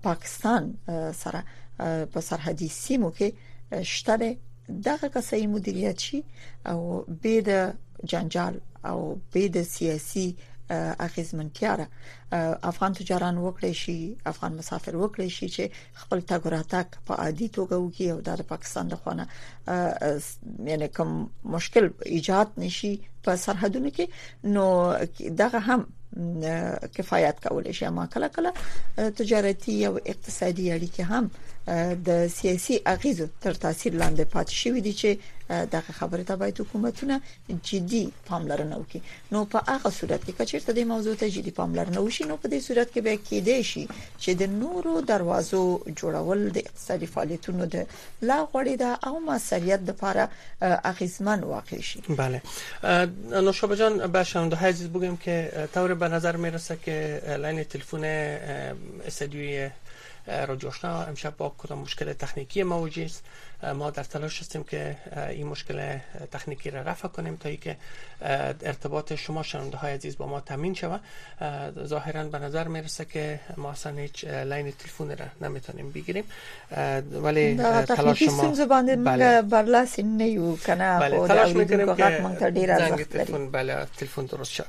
پاکستان 0.08 0.64
سره 1.24 1.40
په 2.14 2.20
سرحدي 2.30 2.70
سیمو 2.84 3.10
کې 3.18 3.30
شته 3.96 4.18
دغه 4.88 5.08
کسې 5.16 5.40
مدیریت 5.58 5.98
شي 6.06 6.20
او 6.72 6.80
به 7.24 7.34
د 7.52 7.54
جنجال 8.12 8.56
او 8.90 9.00
به 9.34 9.46
د 9.56 9.58
سیاسي 9.76 10.00
سی 10.28 10.28
اغیزمنتیاره 10.70 11.88
افغان 12.72 12.94
تجاران 12.94 13.38
وکړي 13.38 13.72
شي 13.82 14.00
افغان 14.32 14.52
مسافر 14.60 14.94
وکړي 14.98 15.30
شي 15.38 15.48
چې 15.56 15.64
خپل 16.04 16.20
تاګ 16.30 16.44
راتک 16.54 16.90
په 17.08 17.14
عادي 17.26 17.48
توګه 17.58 17.76
وکړي 17.78 18.08
او 18.12 18.20
د 18.28 18.44
پاکستان 18.52 18.88
د 18.94 19.02
خوانه 19.02 19.26
یعنی 20.72 20.88
کوم 20.98 21.12
مشکل 21.58 21.86
ایجاد 22.20 22.48
نشي 22.66 22.94
په 23.28 23.36
سرحدونو 23.46 23.90
کې 23.96 24.06
نو 24.58 24.66
دغه 25.42 25.60
هم 25.68 25.82
کفایت 26.96 27.38
کولای 27.48 27.74
شي 27.82 27.90
ما 28.00 28.06
کله 28.18 28.28
کله 28.40 28.54
تجارتي 29.22 29.80
او 29.88 29.98
اقتصادي 30.06 30.80
اړیکې 30.80 31.02
هم 31.14 31.26
د 32.08 32.28
سیاسي 32.28 32.80
اغیزو 32.86 33.28
تر 33.42 33.54
تاثیر 33.66 33.94
لاندې 34.02 34.24
پات 34.32 34.50
شوې 34.62 34.82
دي 34.88 34.94
چې 34.94 35.70
دغه 35.76 35.94
خبره 36.00 36.24
ته 36.28 36.36
باید 36.42 36.60
حکومتونه 36.62 37.22
جدي 37.70 38.04
پاملرنه 38.30 38.76
وکړي 38.82 39.02
نو 39.36 39.46
په 39.52 39.60
هغه 39.68 39.90
صورت 40.00 40.22
کې 40.28 40.46
چې 40.50 40.66
تر 40.66 40.74
دې 40.74 40.84
موضوع 40.94 41.14
ته 41.22 41.30
جدي 41.36 41.52
پاملرنه 41.60 42.00
وشي 42.02 42.24
نو 42.32 42.38
په 42.38 42.48
دې 42.48 42.60
صورت 42.68 42.92
کې 42.94 43.02
به 43.06 43.14
کېدې 43.28 43.58
شي 43.72 43.84
چې 44.24 44.32
د 44.42 44.44
نورو 44.64 45.02
دروازو 45.12 45.62
جوړول 46.00 46.42
د 46.58 46.60
اقتصادي 46.68 47.08
فعالیتونو 47.14 47.64
د 47.76 47.86
لا 48.30 48.38
غوړې 48.52 48.76
د 48.84 48.86
او 49.08 49.14
مسریت 49.20 49.82
د 49.86 49.90
لپاره 49.94 50.24
اغیزمن 50.92 51.44
واقع 51.54 51.80
شي 51.92 52.00
بله 52.10 52.42
نوشابه 53.48 53.76
جان 53.76 54.08
به 54.08 54.24
شنونده 54.34 54.58
عزیز 54.68 54.88
بگم 54.98 55.16
که 55.28 55.68
طور 55.74 55.94
به 55.94 56.08
نظر 56.16 56.36
میرسه 56.36 56.78
که 56.86 57.22
لاین 57.40 57.64
تلفن 57.64 58.04
استدیوی 58.06 59.70
رادیوآشنا 60.28 61.04
امشب 61.04 61.38
با 61.38 61.52
کدام 61.58 61.80
مشکل 61.80 62.14
تکنیکی 62.14 62.64
مواجه 62.64 63.04
است 63.06 63.24
ما 63.76 63.90
در 63.92 64.04
تلاش 64.04 64.40
هستیم 64.40 64.64
که 64.64 64.98
این 65.30 65.48
مشکل 65.48 65.98
تکنیکی 66.32 66.70
را 66.72 66.82
رفع 66.82 67.08
کنیم 67.08 67.36
تا 67.36 67.50
اینکه 67.50 67.78
ارتباط 68.62 69.14
شما 69.16 69.44
شنونده 69.44 69.78
های 69.78 69.94
عزیز 69.94 70.18
با 70.18 70.28
ما 70.28 70.42
تامین 70.42 70.74
شود 70.74 71.02
ظاهرا 71.86 72.24
به 72.24 72.40
نظر 72.40 72.68
میرسه 72.68 73.06
که 73.06 73.40
ما 73.58 73.72
اصلا 73.72 73.94
هیچ 73.98 74.26
لین 74.26 74.72
تلفن 74.72 75.18
را 75.18 75.26
نمیتونیم 75.48 75.92
بگیریم 75.92 76.24
ولی 77.12 77.56
تلاش 77.86 78.22
ما 78.30 78.54
بله. 78.96 79.42
برلاسی 79.42 80.04
نیو 80.04 80.56
کنه 80.56 81.00
بله. 81.00 81.28
تلاش 81.28 81.44
بله. 81.54 81.66
بله، 81.66 81.86
میکنیم 82.24 82.36
که 82.36 82.76
زنگ 82.78 83.04
تلفن 83.10 83.52
بله 83.52 83.88
تلفن 83.98 84.26
درست 84.26 84.52
شد 84.52 84.66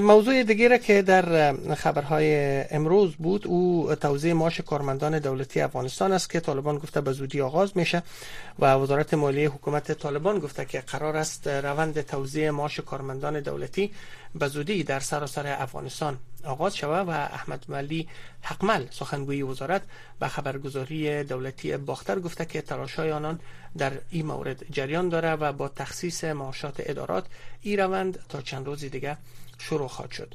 موضوع 0.00 0.44
را 0.68 0.76
که 0.76 1.02
در 1.02 1.56
خبرهای 1.74 2.34
امروز 2.74 3.14
بود 3.16 3.46
او 3.46 3.94
توزیع 3.94 4.32
معاش 4.32 4.60
کارمندان 4.60 5.18
دولتی 5.18 5.60
افغانستان 5.60 6.12
است 6.12 6.30
که 6.30 6.40
طالبان 6.40 6.78
گفته 6.78 7.00
به 7.00 7.12
زودی 7.12 7.40
آغاز 7.40 7.76
میشه 7.76 8.02
و 8.58 8.64
وزارت 8.66 9.14
مالی 9.14 9.44
حکومت 9.44 9.92
طالبان 9.92 10.38
گفته 10.38 10.64
که 10.64 10.80
قرار 10.80 11.16
است 11.16 11.46
روند 11.48 12.00
توزیع 12.00 12.50
معاش 12.50 12.80
کارمندان 12.80 13.40
دولتی 13.40 13.90
به 14.34 14.46
زودی 14.48 14.82
در 14.84 15.00
سراسر 15.00 15.56
افغانستان 15.58 16.16
آغاز 16.48 16.76
شود 16.76 17.06
و 17.08 17.10
احمد 17.10 17.64
ملی 17.68 18.08
حقمل 18.42 18.86
سخنگوی 18.90 19.42
وزارت 19.42 19.82
به 20.20 20.28
خبرگزاری 20.28 21.24
دولتی 21.24 21.76
باختر 21.76 22.18
گفته 22.20 22.44
که 22.44 22.62
تلاش‌های 22.62 23.12
آنان 23.12 23.40
در 23.78 23.92
این 24.10 24.26
مورد 24.26 24.72
جریان 24.72 25.08
داره 25.08 25.32
و 25.34 25.52
با 25.52 25.68
تخصیص 25.68 26.24
معاشات 26.24 26.74
ادارات 26.78 27.24
ای 27.62 27.76
روند 27.76 28.18
تا 28.28 28.42
چند 28.42 28.66
روزی 28.66 28.88
دیگه 28.88 29.16
شروع 29.58 29.88
خواهد 29.88 30.10
شد 30.10 30.34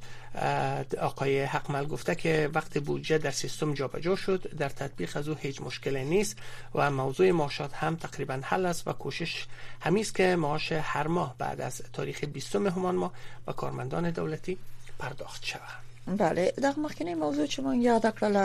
آقای 1.02 1.44
حقمل 1.44 1.86
گفته 1.86 2.16
که 2.16 2.50
وقت 2.54 2.78
بودجه 2.78 3.18
در 3.18 3.32
سیستم 3.32 3.74
جابجا 3.74 4.16
شد 4.16 4.56
در 4.58 4.70
تطبیق 4.70 5.18
از 5.18 5.28
او 5.28 5.36
هیچ 5.40 5.62
مشکلی 5.62 6.06
نیست 6.06 6.36
و 6.76 6.92
موضوع 6.92 7.32
معاشات 7.32 7.74
هم 7.74 7.96
تقریبا 7.96 8.40
حل 8.44 8.66
است 8.66 8.88
و 8.88 8.94
کوشش 8.94 9.46
همیست 9.82 10.16
که 10.16 10.36
معاش 10.36 10.72
هر 10.72 11.08
ماه 11.08 11.36
بعد 11.38 11.62
از 11.62 11.82
تاریخ 11.94 12.24
20 12.24 12.56
همان 12.56 12.96
ماه 12.96 13.14
به 13.46 13.54
کارمندان 13.54 14.10
دولتی 14.10 14.58
پرداخت 15.00 15.46
شود 15.46 15.83
بله 16.08 16.54
دا 16.62 16.74
مخکنی 16.82 17.14
موضوع 17.16 17.46
چې 17.48 17.60
مونږ 17.60 17.80
یاد 17.84 18.06
کړل 18.18 18.36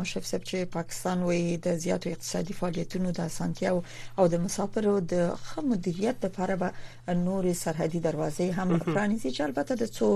مشرف 0.00 0.24
صاحب 0.30 0.42
چې 0.48 0.56
پاکستان 0.76 1.18
وې 1.26 1.42
د 1.66 1.76
زیاتو 1.84 2.10
اقتصادي 2.10 2.52
فعالیتونو 2.54 3.10
د 3.18 3.28
سانتیاو 3.36 3.82
او 4.18 4.26
د 4.28 4.34
مسافرو 4.44 5.00
د 5.12 5.30
خمو 5.48 5.68
مدیریت 5.68 6.16
لپاره 6.24 6.54
به 6.62 7.14
نور 7.20 7.48
سرحدي 7.60 8.00
دروازې 8.00 8.42
هم 8.58 8.78
پرانیزي 8.78 9.30
چې 9.32 9.40
البته 9.40 9.74
د 9.74 9.82
څو 9.96 10.06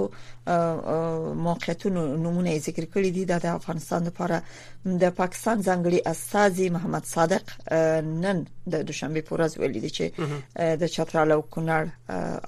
موقعیتونو 1.47 2.17
نمونه 2.27 2.59
ذکر 2.59 2.85
کړی 2.85 3.09
دي 3.17 3.25
د 3.25 3.33
افغانستان 3.55 4.05
لپاره 4.11 4.43
د 5.05 5.17
پاکستان 5.23 5.63
ځنګلي 5.63 6.01
استاذي 6.07 6.69
محمد 6.77 7.05
صادق 7.15 7.45
نن 8.25 8.45
د 8.73 8.85
دوشنبه 8.91 9.21
پورز 9.33 9.59
ویل 9.59 9.81
دي 9.81 9.89
چې 9.89 10.05
د 10.85 10.95
چترال 10.99 11.33
او 11.33 11.43
کونړ 11.55 11.89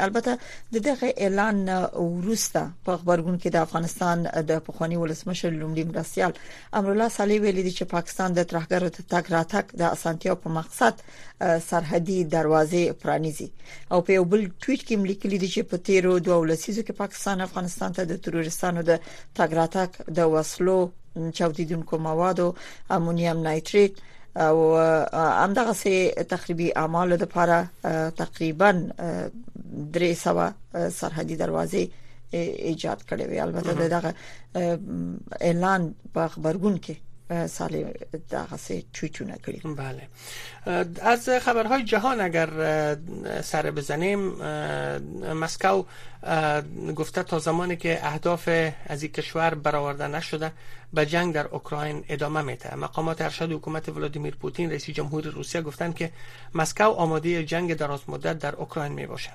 البته 0.07 0.33
د 0.73 0.77
دغه 0.89 1.13
اعلان 1.25 1.61
ورسته 1.69 2.63
په 2.85 2.97
خبرګون 3.01 3.39
کې 3.43 3.51
د 3.53 3.57
افغانستان 3.67 4.27
د 4.51 4.61
پخوانی 4.69 4.97
ولسمشر 5.03 5.51
لومړي 5.61 5.85
مرسیال 5.93 6.33
امر 6.79 6.91
الله 6.95 7.09
صالح 7.19 7.37
ویلي 7.45 7.73
چې 7.79 7.85
پاکستان 7.97 8.29
د 8.39 8.49
ترهګرو 8.51 8.89
ته 8.99 9.03
تک 9.13 9.33
راتک 9.37 9.67
د 9.83 9.85
اسانتیا 9.97 10.35
په 10.45 10.49
مقصد 10.61 10.95
سرحدي 11.71 12.19
دروازې 12.37 12.83
پرانیزي 13.03 13.49
او 13.93 13.99
په 14.07 14.13
یو 14.13 14.25
بل 14.25 14.43
ټویټ 14.63 14.81
کې 14.87 14.97
ملي 15.03 15.39
دي 15.45 15.49
چې 15.55 15.61
په 15.73 15.77
تیرو 15.89 16.19
دوه 16.29 16.47
لسیزو 16.53 16.81
کې 16.83 17.03
پاکستان 17.03 17.41
افغانستان 17.41 17.93
ته 17.97 18.03
د 18.05 18.17
تروریستانو 18.29 18.83
د 18.91 18.97
تګ 19.35 19.51
راتک 19.63 20.01
د 20.17 20.31
وسلو 20.35 20.81
چاودیدونکو 21.35 21.99
موادو 21.99 22.55
امونیم 22.91 23.43
نایتریت 23.43 23.93
او 24.37 24.77
همدغه 25.45 25.73
سي 25.73 26.11
تخریبي 26.11 26.77
اعمال 26.77 27.09
لپاره 27.17 27.69
تقریبا 28.21 28.73
300 29.95 30.55
سرحدي 30.93 31.37
دروازې 31.37 31.87
ایجاد 32.35 33.01
کړې 33.09 33.25
وي 33.31 33.41
البته 33.45 33.73
دغه 33.95 34.11
اعلان 35.47 35.83
په 36.15 36.23
خبرګون 36.33 36.75
کې 36.85 36.95
سال 37.47 37.93
دغسه 38.31 38.83
چوچونه 38.93 39.37
کنیم 39.47 39.75
بله 39.75 40.03
از 41.03 41.29
خبرهای 41.29 41.85
جهان 41.85 42.21
اگر 42.21 42.49
سر 43.43 43.71
بزنیم 43.71 44.19
مسکو 45.33 45.85
گفته 46.97 47.23
تا 47.23 47.39
زمانی 47.39 47.77
که 47.77 48.01
اهداف 48.07 48.49
از 48.87 49.03
این 49.03 49.13
کشور 49.13 49.55
برآورده 49.55 50.09
نشده 50.09 50.53
به 50.93 51.07
جنگ 51.07 51.35
در 51.35 51.47
اوکراین 51.47 52.05
ادامه 52.09 52.43
میده 52.43 52.75
مقامات 52.75 53.21
ارشد 53.23 53.53
حکومت 53.53 53.89
ولادیمیر 53.89 54.35
پوتین 54.35 54.71
رئیس 54.71 54.91
جمهوری 54.91 55.31
روسیه 55.31 55.63
گفتند 55.63 55.95
که 55.95 56.13
مسکو 56.55 56.85
آماده 56.85 57.45
جنگ 57.45 57.75
دراز 57.75 58.01
مدت 58.09 58.39
در 58.39 58.55
اوکراین 58.55 58.93
می 58.93 59.07
باشد 59.07 59.33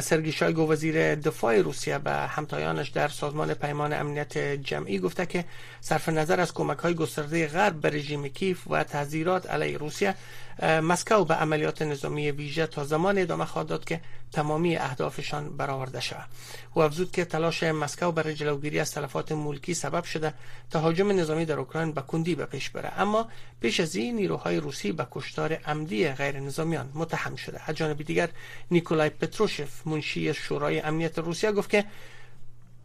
سرگی 0.00 0.32
شایگو 0.32 0.72
وزیر 0.72 1.14
دفاع 1.14 1.58
روسیه 1.60 1.98
به 1.98 2.12
همتایانش 2.12 2.88
در 2.88 3.08
سازمان 3.08 3.54
پیمان 3.54 3.92
امنیت 3.92 4.38
جمعی 4.38 4.98
گفته 4.98 5.26
که 5.26 5.44
صرف 5.80 6.08
نظر 6.08 6.40
از 6.40 6.54
کمک 6.54 6.78
های 6.78 6.94
گسترده 7.02 7.46
غرب 7.46 7.80
به 7.80 7.88
رژیم 7.90 8.28
کیف 8.28 8.58
و 8.70 8.84
تحذیرات 8.84 9.50
علیه 9.50 9.78
روسیه 9.78 10.14
مسکو 10.62 11.24
به 11.24 11.34
عملیات 11.34 11.82
نظامی 11.82 12.30
ویژه 12.30 12.66
تا 12.66 12.84
زمان 12.84 13.18
ادامه 13.18 13.44
خواهد 13.44 13.66
داد 13.68 13.84
که 13.84 14.00
تمامی 14.32 14.76
اهدافشان 14.76 15.56
برآورده 15.56 16.00
شود 16.00 16.28
او 16.74 16.82
افزود 16.82 17.10
که 17.12 17.24
تلاش 17.24 17.62
مسکو 17.62 18.12
برای 18.12 18.34
جلوگیری 18.34 18.78
از 18.78 18.92
تلفات 18.92 19.32
ملکی 19.32 19.74
سبب 19.74 20.04
شده 20.04 20.34
تهاجم 20.70 21.10
نظامی 21.12 21.44
در 21.44 21.58
اوکراین 21.58 21.92
به 21.92 22.00
کندی 22.02 22.34
به 22.34 22.46
پیش 22.46 22.70
بره 22.70 23.00
اما 23.00 23.28
پیش 23.60 23.80
از 23.80 23.94
این 23.96 24.16
نیروهای 24.16 24.56
روسی 24.56 24.92
به 24.92 25.06
کشتار 25.10 25.52
عمدی 25.52 26.08
غیر 26.08 26.40
نظامیان 26.40 26.90
متهم 26.94 27.36
شده 27.36 27.60
از 27.70 27.74
جانب 27.74 28.02
دیگر 28.02 28.28
نیکولای 28.70 29.08
پتروشف 29.10 29.86
منشی 29.86 30.34
شورای 30.34 30.80
امنیت 30.80 31.18
روسیه 31.18 31.52
گفت 31.52 31.70
که 31.70 31.84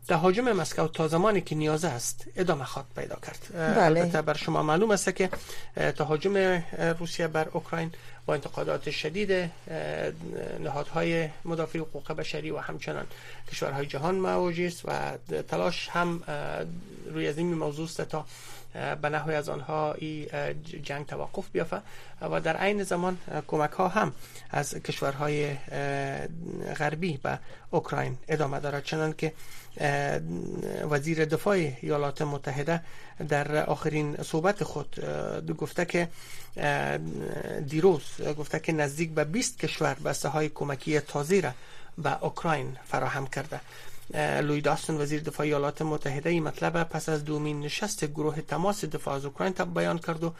تهاجم 0.07 0.51
مسکو 0.51 0.87
تا 0.87 1.07
زمانی 1.07 1.41
که 1.41 1.55
نیاز 1.55 1.85
است 1.85 2.25
ادامه 2.35 2.63
خواهد 2.65 2.87
پیدا 2.95 3.15
کرد 3.25 3.39
بله. 3.53 3.83
البته 3.85 4.21
بر 4.21 4.33
شما 4.33 4.63
معلوم 4.63 4.91
است 4.91 5.15
که 5.15 5.29
تهاجم 5.97 6.61
روسیه 6.99 7.27
بر 7.27 7.47
اوکراین 7.53 7.91
با 8.25 8.33
انتقادات 8.33 8.89
شدید 8.91 9.51
نهادهای 10.63 11.29
مدافع 11.45 11.79
حقوق 11.79 12.11
بشری 12.11 12.51
و 12.51 12.57
همچنان 12.57 13.05
کشورهای 13.51 13.85
جهان 13.85 14.15
مواجه 14.15 14.63
است 14.65 14.81
و 14.85 14.91
تلاش 15.41 15.89
هم 15.89 16.23
روی 17.13 17.27
از 17.27 17.37
این 17.37 17.53
موضوع 17.53 17.85
است 17.85 18.01
تا 18.01 18.25
به 19.01 19.09
نحوی 19.09 19.35
از 19.35 19.49
آنها 19.49 19.93
این 19.93 20.27
جنگ 20.83 21.05
توقف 21.05 21.49
بیافه 21.51 21.81
و 22.21 22.39
در 22.41 22.57
عین 22.57 22.83
زمان 22.83 23.17
کمک 23.47 23.71
ها 23.71 23.87
هم 23.87 24.13
از 24.49 24.75
کشورهای 24.75 25.53
غربی 26.79 27.17
به 27.23 27.39
اوکراین 27.71 28.17
ادامه 28.27 28.59
دارد 28.59 28.83
چنان 28.83 29.13
که 29.13 29.33
وزیر 30.89 31.25
دفاع 31.25 31.55
ایالات 31.81 32.21
متحده 32.21 32.81
در 33.29 33.57
آخرین 33.65 34.17
صحبت 34.25 34.63
خود 34.63 34.95
گفته 35.57 35.85
که 35.85 36.09
دیروز 37.69 38.01
گفته 38.37 38.59
که 38.59 38.71
نزدیک 38.71 39.11
به 39.13 39.23
20 39.23 39.57
کشور 39.59 39.97
بسته 40.05 40.29
های 40.29 40.49
کمکی 40.49 40.99
تازی 40.99 41.41
را 41.41 41.51
به 41.97 42.23
اوکراین 42.23 42.77
فراهم 42.87 43.27
کرده 43.27 43.59
لوی 44.41 44.61
داستن 44.61 44.93
وزیر 45.01 45.21
دفاع 45.21 45.45
ایالات 45.45 45.81
متحده 45.81 46.29
این 46.29 46.43
مطلب 46.43 46.83
پس 46.83 47.09
از 47.09 47.25
دومین 47.25 47.59
نشست 47.59 48.05
گروه 48.05 48.41
تماس 48.41 48.85
دفاع 48.85 49.13
از 49.15 49.25
اوکراین 49.25 49.53
بیان 49.53 49.97
کرد 49.99 50.23
و 50.23 50.31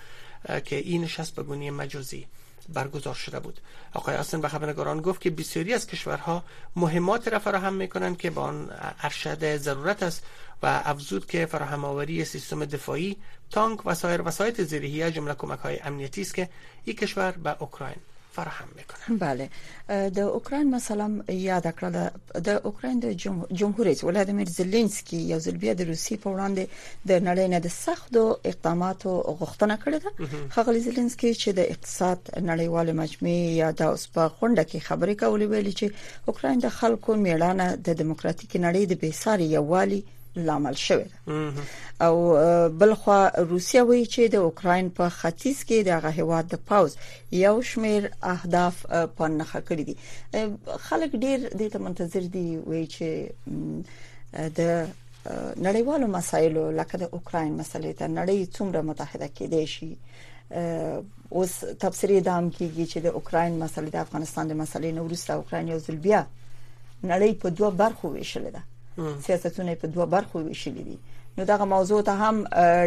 که 0.65 0.75
این 0.75 1.01
نشست 1.03 1.35
به 1.35 1.43
گونه 1.43 1.71
مجازی 1.71 2.25
برگزار 2.73 3.13
شده 3.15 3.39
بود 3.39 3.59
آقای 3.93 4.15
آسن 4.15 4.41
به 4.41 4.47
خبرنگاران 4.47 5.01
گفت 5.01 5.21
که 5.21 5.29
بسیاری 5.29 5.73
از 5.73 5.87
کشورها 5.87 6.43
مهمات 6.75 7.27
را 7.27 7.39
فراهم 7.39 7.73
میکنند 7.73 8.17
که 8.17 8.29
با 8.29 8.41
آن 8.41 8.71
ارشد 9.01 9.57
ضرورت 9.57 10.03
است 10.03 10.25
و 10.63 10.81
افزود 10.85 11.25
که 11.25 11.45
فراهم 11.45 11.85
آوری 11.85 12.25
سیستم 12.25 12.65
دفاعی 12.65 13.17
تانک 13.51 13.79
و 13.85 13.93
سایر 13.93 14.21
وسایل 14.21 14.63
زیرهی 14.63 15.11
جمله 15.11 15.33
کمک 15.33 15.59
های 15.59 15.79
امنیتی 15.79 16.21
است 16.21 16.35
که 16.35 16.49
این 16.83 16.95
کشور 16.95 17.31
به 17.31 17.55
اوکراین 17.61 17.95
فراهم 18.37 18.67
میکنه 18.79 19.05
بله 19.27 19.45
د 20.09 20.19
اوکراین 20.35 20.67
مثلا 20.77 21.07
یاد 21.49 21.65
کړل 21.77 21.93
د 22.47 22.65
اوکراین 22.69 22.97
د 23.05 23.13
جمهور 23.59 23.83
رئیس 23.89 24.01
ولادیمیر 24.07 24.49
زيلنسکي 24.57 25.19
یو 25.31 25.39
ځل 25.45 25.55
بیا 25.63 25.73
د 25.79 25.87
روسي 25.91 26.15
په 26.25 26.33
وړاندې 26.33 26.63
د 27.09 27.25
نړۍ 27.27 27.45
نه 27.53 27.59
د 27.65 27.73
سختو 27.85 28.23
اقداماتو 28.51 29.11
غوښتنه 29.39 29.75
کړې 29.83 29.97
ده 30.03 30.11
خغلی 30.57 30.79
زيلنسکي 30.87 31.31
چې 31.41 31.49
د 31.57 31.61
اقتصاد 31.75 32.19
نړیواله 32.49 32.91
مجمع 33.01 33.35
یا 33.61 33.69
د 33.79 33.95
اوس 33.95 34.03
په 34.13 34.23
غونډه 34.37 34.63
کې 34.69 34.79
خبرې 34.87 35.15
کولې 35.21 35.45
ویلي 35.55 35.73
چې 35.79 35.87
اوکراین 36.33 36.57
د 36.65 36.75
خلکو 36.79 37.11
میړانه 37.25 37.67
د 37.89 37.99
دیموکراتیک 38.03 38.51
نړۍ 38.65 38.83
د 38.87 38.93
بیساري 39.05 39.47
یووالي 39.57 39.99
یو 40.03 40.07
لامل 40.45 40.73
شوی 40.77 41.05
او 42.01 42.37
بلخوا 42.79 43.27
روسیا 43.49 43.83
وایي 43.85 44.05
چې 44.05 44.21
د 44.35 44.43
اوکرين 44.47 44.89
په 44.99 45.05
ختیځ 45.19 45.57
کې 45.67 45.77
د 45.87 45.89
غهواد 46.05 46.45
د 46.51 46.55
پاوز 46.71 46.93
یو 47.45 47.55
شمیر 47.71 48.03
اهداف 48.33 48.75
په 49.17 49.23
نخښه 49.39 49.61
کړی 49.67 49.83
دي 49.89 49.95
خلک 50.89 51.11
ډیر 51.25 51.39
د 51.63 51.75
منتظر 51.87 52.23
دي 52.37 52.45
وایي 52.69 52.85
چې 52.95 53.07
د 54.57 54.59
نړیوالو 55.65 56.07
مسایلو 56.17 56.65
لکه 56.79 56.95
د 57.03 57.09
اوکرين 57.15 57.51
مسلې 57.61 57.91
ته 57.99 58.05
نړۍ 58.19 58.39
څومره 58.55 58.81
متحده 58.91 59.27
کېدې 59.37 59.63
شي 59.73 59.91
اوس 61.37 61.53
تفسیر 61.83 62.11
دام 62.29 62.45
کیږي 62.57 62.85
چې 62.91 62.97
د 63.05 63.19
اوکرين 63.19 63.53
مسلې 63.63 63.89
د 63.95 64.03
افغانستان 64.05 64.43
د 64.51 64.59
مسلې 64.63 64.89
نو 64.99 65.07
روسیا 65.13 65.33
اوکرين 65.37 65.65
یو 65.75 65.79
ځل 65.89 65.97
بیا 66.09 66.21
نړۍ 67.11 67.31
په 67.41 67.47
دوه 67.59 67.71
برخو 67.81 68.07
ویشل 68.13 68.45
ده 68.55 68.61
سیاستونه 69.21 69.75
په 69.75 69.87
دوه 69.87 70.05
برخو 70.05 70.39
ویشلي 70.39 70.83
دي 70.83 70.97
نو 71.37 71.45
دغه 71.45 71.65
موضوع 71.65 72.01
ته 72.01 72.11
هم 72.11 72.43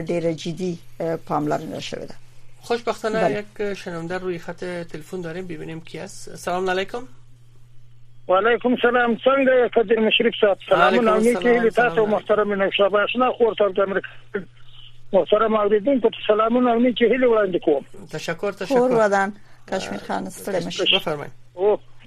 ډیره 0.08 0.34
جدي 0.34 0.78
پاملرنه 1.26 1.80
شوې 1.80 2.06
ده 2.10 2.14
خوشبختانه 2.62 3.30
یک 3.58 3.74
شنونده 3.74 4.18
روی 4.18 4.38
خط 4.38 4.64
تلفن 4.64 5.20
داریم 5.20 5.46
ببینیم 5.46 5.80
کی 5.80 5.98
است 5.98 6.36
سلام 6.36 6.70
علیکم 6.70 7.02
و 8.28 8.32
علیکم 8.36 8.76
سلام 8.82 9.14
څنګه 9.14 9.70
قدر 9.76 9.96
مشرف 10.06 10.32
صاحب 10.40 10.58
سلام 10.68 11.08
علیکم 11.08 11.68
تاسو 11.68 12.06
محترم 12.06 12.52
نوشابه 12.62 12.98
آشنا 13.02 13.32
خورتم 13.38 13.72
د 13.72 13.80
امریکا 13.80 14.08
محترم 15.12 15.56
اوریدونکو 15.56 16.10
ته 16.10 16.16
سلامونه 16.26 16.70
او 16.72 16.80
نیکی 16.80 17.04
هیله 17.04 17.26
وړاندې 17.26 17.64
کوم 17.64 17.84
تشکر 18.18 18.52
تشکر 18.52 18.78
ور 18.78 18.92
ودان 19.04 19.32
کشمیر 19.72 20.00
خان 20.08 20.26
ستړي 20.30 20.66
مشه 20.66 20.84
بفرمایئ 20.98 21.30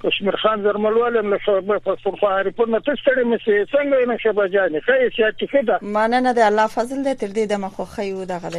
کشمیر 0.03 0.36
خان 0.36 0.62
زرمل 0.62 0.93
ولیم 0.98 1.33
له 1.33 1.39
شعبه 1.45 1.79
پښتونخوا 1.79 2.31
هریپور 2.39 2.69
نه 2.74 2.79
ته 2.79 2.95
ستړي 3.01 3.24
مې 3.29 3.38
څنګه 3.74 4.07
نه 4.12 4.17
شبا 4.24 4.48
جانې 4.48 4.79
خې 4.88 5.13
چې 5.15 5.36
ټیکه 5.39 5.62
ده 5.63 5.79
مننه 5.98 6.33
ده 6.39 6.45
الله 6.48 6.67
فضل 6.74 7.00
دې 7.03 7.13
تر 7.24 7.27
دې 7.27 7.43
د 7.51 7.53
مخ 7.63 7.75
خو 7.93 8.01
یو 8.01 8.25
دغه 8.25 8.50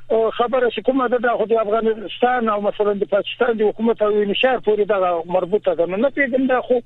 خبره 0.10 0.70
چې 0.70 0.82
کومه 0.86 1.08
ده 1.10 1.30
خو 1.38 1.46
د 1.46 1.54
افغانستان 1.66 2.50
او 2.50 2.62
مثلا 2.62 2.94
د 3.02 3.06
پاکستان 3.14 3.58
د 3.62 3.70
حکومت 3.72 4.02
او 4.02 4.12
نشار 4.32 4.58
پورې 4.66 4.86
دا 4.86 5.00
مربوطه 5.36 5.76
ده 5.76 5.88
نه 6.04 6.10
پیژنم 6.18 6.48
دا 6.52 6.62
خو 6.62 6.80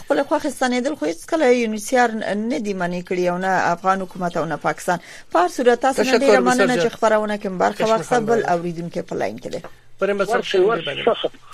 خپل 0.00 0.22
خوخه 0.22 0.50
ستنیدل 0.50 0.94
خو 0.94 1.06
هیڅ 1.06 1.26
کله 1.30 1.54
یونیسیار 1.56 2.10
نه 2.18 2.58
دی 2.60 2.74
منی 2.74 3.02
کړی 3.02 3.18
او 3.32 3.38
نه 3.38 3.46
افغان 3.78 4.00
حکومت 4.06 4.36
او 4.36 4.44
نه 4.44 4.56
پاکستان 4.56 4.98
په 5.32 5.38
هر 5.40 5.48
صورت 5.48 5.80
تاسو 5.88 6.02
نه 6.02 6.18
ډیره 6.18 6.40
مننه 6.50 6.76
چې 6.76 6.86
خبرونه 6.96 7.36
کوم 7.36 7.58
برخه 7.58 7.86
واخصه 7.90 8.20
بل 8.20 8.46
اوریدونکو 8.48 9.02
په 9.02 9.16
لاین 9.16 9.38
کې 9.38 9.56
بریم 10.00 10.18
بسر 10.18 10.40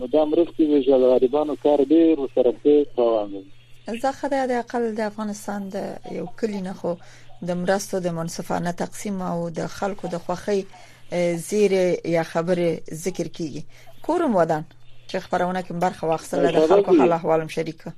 نو 0.03 0.13
دا 0.19 0.27
مرستې 0.35 0.69
ویل 0.73 1.09
غریبانو 1.15 1.59
کار 1.63 1.87
ډیر 1.95 2.27
سره 2.35 2.57
په 2.67 2.77
روان 2.99 3.33
دي 3.39 3.47
زه 3.87 4.13
خدای 4.13 4.47
د 4.47 4.53
عقل 4.63 4.95
د 4.95 5.01
افغانستان 5.11 5.61
د 5.75 5.77
یو 6.19 6.27
کلی 6.41 6.61
نه 6.69 6.73
خو 6.81 6.95
د 7.49 7.51
مرستو 7.63 7.99
د 8.01 8.09
منصفانه 8.19 8.71
تقسیم 8.83 9.17
او 9.23 9.51
د 9.51 9.61
خلکو 9.67 10.09
د 10.09 10.17
خوخي 10.25 10.61
زیر 11.49 11.73
یا 12.17 12.23
خبره 12.33 12.69
ذکر 13.05 13.27
کیږي 13.37 13.63
کورم 14.07 14.33
ودان 14.37 14.65
چې 15.11 15.17
خبرونه 15.25 15.63
کوم 15.63 15.79
برخه 15.87 16.07
واخصله 16.07 16.51
د 16.57 16.69
خلکو 16.71 16.99
حال 16.99 17.13
احوالم 17.13 17.49
شریکه 17.57 17.93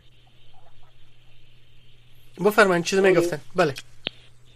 بفرمایئ 2.44 2.82
چیزی 2.82 3.02
میگفتن 3.02 3.38
بله 3.56 3.74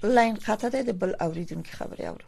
لاین 0.05 0.35
قطع 0.47 0.69
ده 0.69 0.93
بل 0.93 1.15
اوریدونکو 1.27 1.71
خبري 1.81 2.07
اورو 2.07 2.27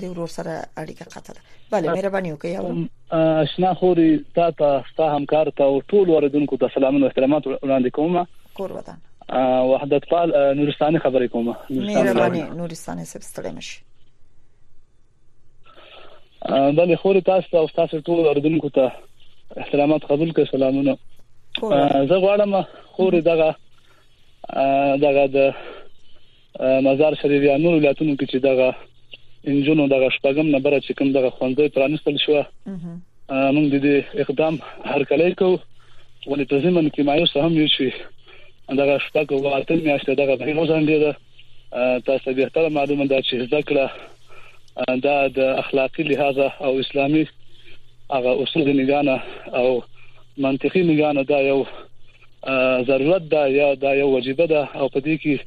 د 0.00 0.02
ورور 0.10 0.28
سره 0.36 0.52
اړیکه 0.78 1.04
قطع 1.14 1.32
ده 1.32 1.40
بله 1.70 1.92
مهرباني 1.94 2.32
وکړئ 2.32 2.86
آشنا 3.12 3.74
خوري 3.74 4.24
تا 4.34 4.50
ته 4.50 4.84
ستا 4.92 5.14
همکار 5.16 5.50
ته 5.50 5.64
او 5.64 5.80
ټول 5.80 6.08
وردونکو 6.10 6.56
ته 6.56 6.68
سلامونه 6.74 7.04
او 7.04 7.08
احترامات 7.08 7.44
وړاندې 7.48 7.86
کوم 7.90 8.26
کور 8.54 8.72
وطن 8.72 8.94
وحدت 9.72 10.08
پال 10.10 10.32
نورستاني 10.56 10.98
خبرې 10.98 11.28
کوم 11.30 11.54
نورستاني 11.70 12.42
نورستاني 12.42 13.04
سب 13.04 13.20
ستړي 13.20 13.52
مشي 13.56 13.82
بلې 16.50 16.94
خوري 17.02 17.20
تاسو 17.20 17.46
ته 17.52 17.58
او 17.58 17.66
تاسو 17.66 18.00
ټول 18.00 18.26
وردونکو 18.26 18.68
ته 18.68 18.92
احترامات 19.58 20.04
قبول 20.04 20.30
کړئ 20.32 20.50
سلامونه 20.52 20.96
زه 22.10 22.18
غواړم 22.20 22.64
خوري 22.96 23.20
دغه 23.20 23.54
دغه 25.06 25.26
د 25.26 25.54
مزار 26.90 27.14
شریف 27.22 27.42
یا 27.42 27.56
نور 27.58 27.74
ولایتونو 27.74 28.16
کې 28.16 28.26
چې 28.30 28.36
دغه 28.50 28.74
انجونو 29.50 29.86
دغه 29.94 30.08
شپږم 30.16 30.46
نمبر 30.54 30.74
چې 30.86 30.92
کوم 30.98 31.10
دغه 31.16 31.28
خوندې 31.32 31.68
پرانستل 31.78 32.16
شو 32.24 32.38
موږ 33.54 33.68
د 33.74 33.82
دې 33.84 34.24
اقدام 34.24 34.58
هر 34.94 35.04
کله 35.10 35.28
کو 35.42 35.50
ولې 36.30 36.46
تضمن 36.52 36.88
کې 36.88 37.02
مایوس 37.10 37.34
هم 37.42 37.52
یو 37.58 37.68
شي 37.74 37.88
دغه 38.80 38.96
شپږ 39.06 39.32
واته 39.32 39.76
میاشته 39.84 40.14
دغه 40.20 40.36
به 40.40 40.52
روزان 40.60 40.86
دي 40.88 40.98
تاسو 42.08 42.34
به 42.38 42.48
تر 42.56 42.68
معلومه 42.78 43.06
ده 43.12 43.22
چې 43.28 43.50
ذکر 43.54 43.90
دا 45.06 45.14
د 45.38 45.54
اخلاقی 45.62 46.02
لحاظ 46.10 46.38
او 46.46 46.72
اسلامي 46.78 47.26
هغه 48.10 48.42
اصول 48.46 48.72
نگانه 48.82 49.20
او 49.62 49.70
منطقي 50.48 50.82
نگانه 50.90 51.22
دا 51.30 51.40
یو 51.52 51.60
ضرورت 52.90 53.22
ده 53.30 53.46
یا 53.60 53.70
دا 53.86 53.94
یو 54.00 54.08
وجیبه 54.16 54.46
ده 54.46 54.76
او 54.76 54.88
په 54.88 55.00
دې 55.00 55.20
کې 55.22 55.38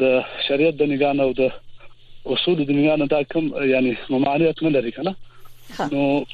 د 0.00 0.24
شریعت 0.50 0.74
د 0.82 0.94
نگانه 0.94 1.22
او 1.28 1.32
د 1.42 1.50
اصول 2.26 2.64
دنیا 2.64 2.96
نه 2.96 3.06
دا 3.06 3.22
کوم 3.32 3.64
یعنی 3.70 3.96
ممانعت 4.10 4.62
نه 4.62 4.68
لري 4.68 4.92
کنه 4.92 5.14
نو 5.92 6.24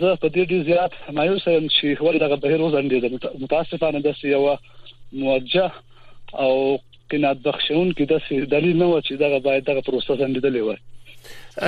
زه 0.00 0.16
په 0.20 0.28
دې 0.28 0.48
ډیر 0.50 0.62
زیات 0.68 0.90
مایوس 1.18 1.46
یم 1.46 1.66
چې 1.74 2.00
ول 2.06 2.18
دغه 2.22 2.36
بهر 2.44 2.58
وزندې 2.58 3.24
متاسفانه 3.42 4.00
د 4.00 4.24
یو 4.24 4.56
موجه 5.24 5.70
او 6.34 6.78
قناعت 7.10 7.36
بخشون 7.44 7.92
کې 7.92 8.02
د 8.02 8.46
دلیل 8.56 8.76
نه 8.76 8.84
و 8.86 9.00
چې 9.00 9.12
دغه 9.22 9.38
باید 9.38 9.64
دغه 9.66 9.80
پروسه 9.80 10.16
زندلې 10.16 10.62
وای 10.62 10.76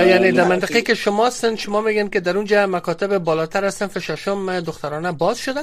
یعنی 0.09 0.31
در 0.31 0.47
منطقه 0.47 0.81
که 0.81 0.93
شما 0.93 1.27
هستن 1.27 1.55
شما 1.55 1.81
میگن 1.81 2.07
که 2.07 2.19
در 2.19 2.37
اونجا 2.37 2.67
مکاتب 2.67 3.17
بالاتر 3.17 3.65
هستن 3.65 3.87
فشاشم 3.87 4.59
دخترانه 4.59 5.11
باز 5.11 5.39
شده؟ 5.39 5.61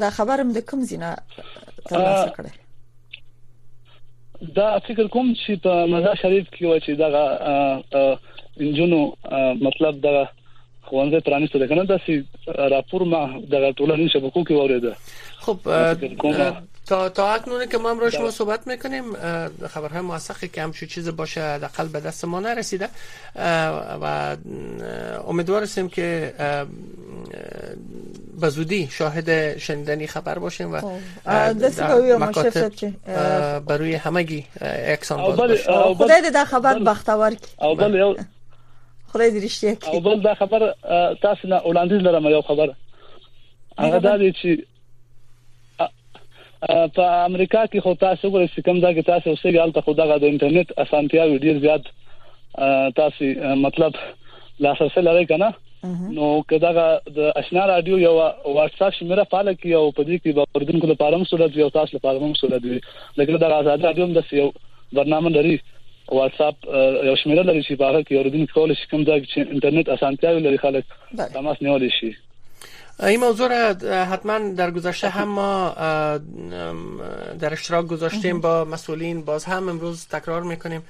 دا 0.00 0.10
خبرم 0.10 0.52
د 0.52 0.58
کوم 0.60 0.80
زینه 0.82 1.16
ترلاسه 1.86 2.32
کړی 2.38 2.50
دا 4.56 4.66
فکر 4.86 5.06
کوم 5.12 5.30
چې 5.34 5.56
په 5.62 5.86
مزار 5.92 6.16
شریف 6.22 6.50
کې 6.50 6.66
و 6.66 6.78
چې 6.78 6.94
دا 7.02 8.10
انجونو 8.60 9.12
مطلب 9.66 10.00
دا 10.04 10.12
خوانځه 10.82 11.20
ترانسته 11.28 11.58
ده 11.62 11.66
کنه 11.72 11.84
دا 11.92 11.96
سي 12.06 12.18
راپور 12.74 13.04
ما 13.14 13.22
د 13.52 13.72
ټولنې 13.76 14.12
شبکو 14.14 14.44
کې 14.44 14.54
وریده 14.60 14.94
خب 15.36 15.58
تا 16.88 17.08
تا 17.08 17.28
اکنونه 17.34 17.66
که 17.66 17.78
ما 17.78 17.90
امروز 17.90 18.12
شما 18.12 18.20
بله. 18.22 18.30
صحبت 18.30 18.66
میکنیم 18.66 19.04
خبرهای 19.68 20.00
موثقی 20.00 20.48
که 20.48 20.62
همچو 20.62 20.86
چیز 20.86 21.16
باشه 21.16 21.40
حداقل 21.42 21.88
به 21.88 22.00
دست 22.00 22.24
ما 22.24 22.40
نرسیده 22.40 22.88
و 24.02 24.36
امیدوار 25.28 25.62
هستیم 25.62 25.88
که 25.88 26.34
به 28.40 28.88
شاهد 28.90 29.58
شنیدنی 29.58 30.06
خبر 30.06 30.38
باشیم 30.38 30.72
و 30.72 30.80
خب. 30.80 32.10
مکاتب 32.20 33.58
برای 33.58 33.94
همگی 33.94 34.44
اکسان 34.62 35.36
باز 35.36 35.50
خدای 35.96 36.30
در 36.34 36.44
خبر 36.44 36.78
بختور 36.78 37.32
اول 37.60 38.16
خدای 39.08 39.30
بله. 39.30 39.48
کی؟ 39.48 39.76
اول 39.92 40.20
در 40.22 40.34
خبر 40.34 40.74
تاسو 41.22 41.48
نه 41.48 41.56
اولاندیز 41.64 41.98
لرم 42.02 42.24
یو 42.24 42.42
خبر 42.42 42.72
هغه 43.78 44.32
په 46.66 47.04
امریکا 47.24 47.60
کې 47.72 47.82
خو 47.84 47.92
تاسو 48.04 48.30
ګورئ 48.36 48.46
چې 48.52 48.62
کوم 48.68 48.78
ځای 48.84 48.94
کې 48.94 49.10
تاسو 49.10 49.34
اوسئ 49.34 49.54
حالت 49.58 49.78
خو 49.88 49.92
دغه 50.00 50.16
د 50.24 50.30
انټرنیټ 50.32 50.72
اسانتیا 50.84 51.26
ډیر 51.44 51.58
زیات 51.64 51.88
تاسو 53.00 53.28
مطلب 53.66 54.00
لاسرسي 54.66 55.04
لري 55.08 55.26
کنه 55.32 55.50
نو 56.16 56.30
کدا 56.54 56.72
د 56.76 57.20
آشنا 57.42 57.66
رادیو 57.74 57.98
یو 58.02 58.12
واتس 58.56 58.82
اپ 58.88 58.96
شمیره 58.98 59.26
پاله 59.34 59.54
کی 59.64 59.76
او 59.80 59.84
په 59.98 60.10
دې 60.10 60.24
کې 60.24 60.38
به 60.38 60.60
اردن 60.60 60.82
کو 60.84 60.90
د 60.92 60.98
پارم 61.04 61.24
صورت 61.32 61.56
یو 61.62 61.68
تاسو 61.80 61.96
لپاره 61.98 62.26
هم 62.26 62.34
صورت 62.44 62.66
دی 62.68 62.76
لکه 63.22 63.42
د 63.46 63.54
آزاد 63.60 63.86
رادیو 63.90 64.06
هم 64.08 64.18
د 64.20 64.34
یو 64.42 64.48
برنامه 65.00 65.30
لري 65.40 65.58
واتس 66.18 66.40
اپ 66.48 66.68
یو 66.82 67.18
شمیره 67.22 67.46
لري 67.50 67.66
چې 67.66 67.82
باغ 67.84 68.00
کې 68.00 68.20
اردن 68.20 68.54
کول 68.56 68.76
شي 68.80 68.90
کوم 68.90 69.08
ځای 69.10 69.26
چې 69.32 69.52
انټرنیټ 69.52 69.98
اسانتیا 69.98 70.38
لري 70.46 70.64
خلک 70.68 71.32
تماس 71.38 71.62
نیول 71.66 71.90
شي 71.98 72.12
این 73.02 73.20
موضوع 73.20 73.48
را 73.74 74.04
حتما 74.04 74.38
در 74.38 74.70
گذشته 74.70 75.10
خب. 75.10 75.18
هم 75.18 75.28
ما 75.28 75.74
در 77.40 77.52
اشتراک 77.52 77.86
گذاشتیم 77.86 78.40
با 78.40 78.64
مسئولین 78.64 79.22
باز 79.22 79.44
هم 79.44 79.68
امروز 79.68 80.06
تکرار 80.10 80.42
میکنیم 80.42 80.82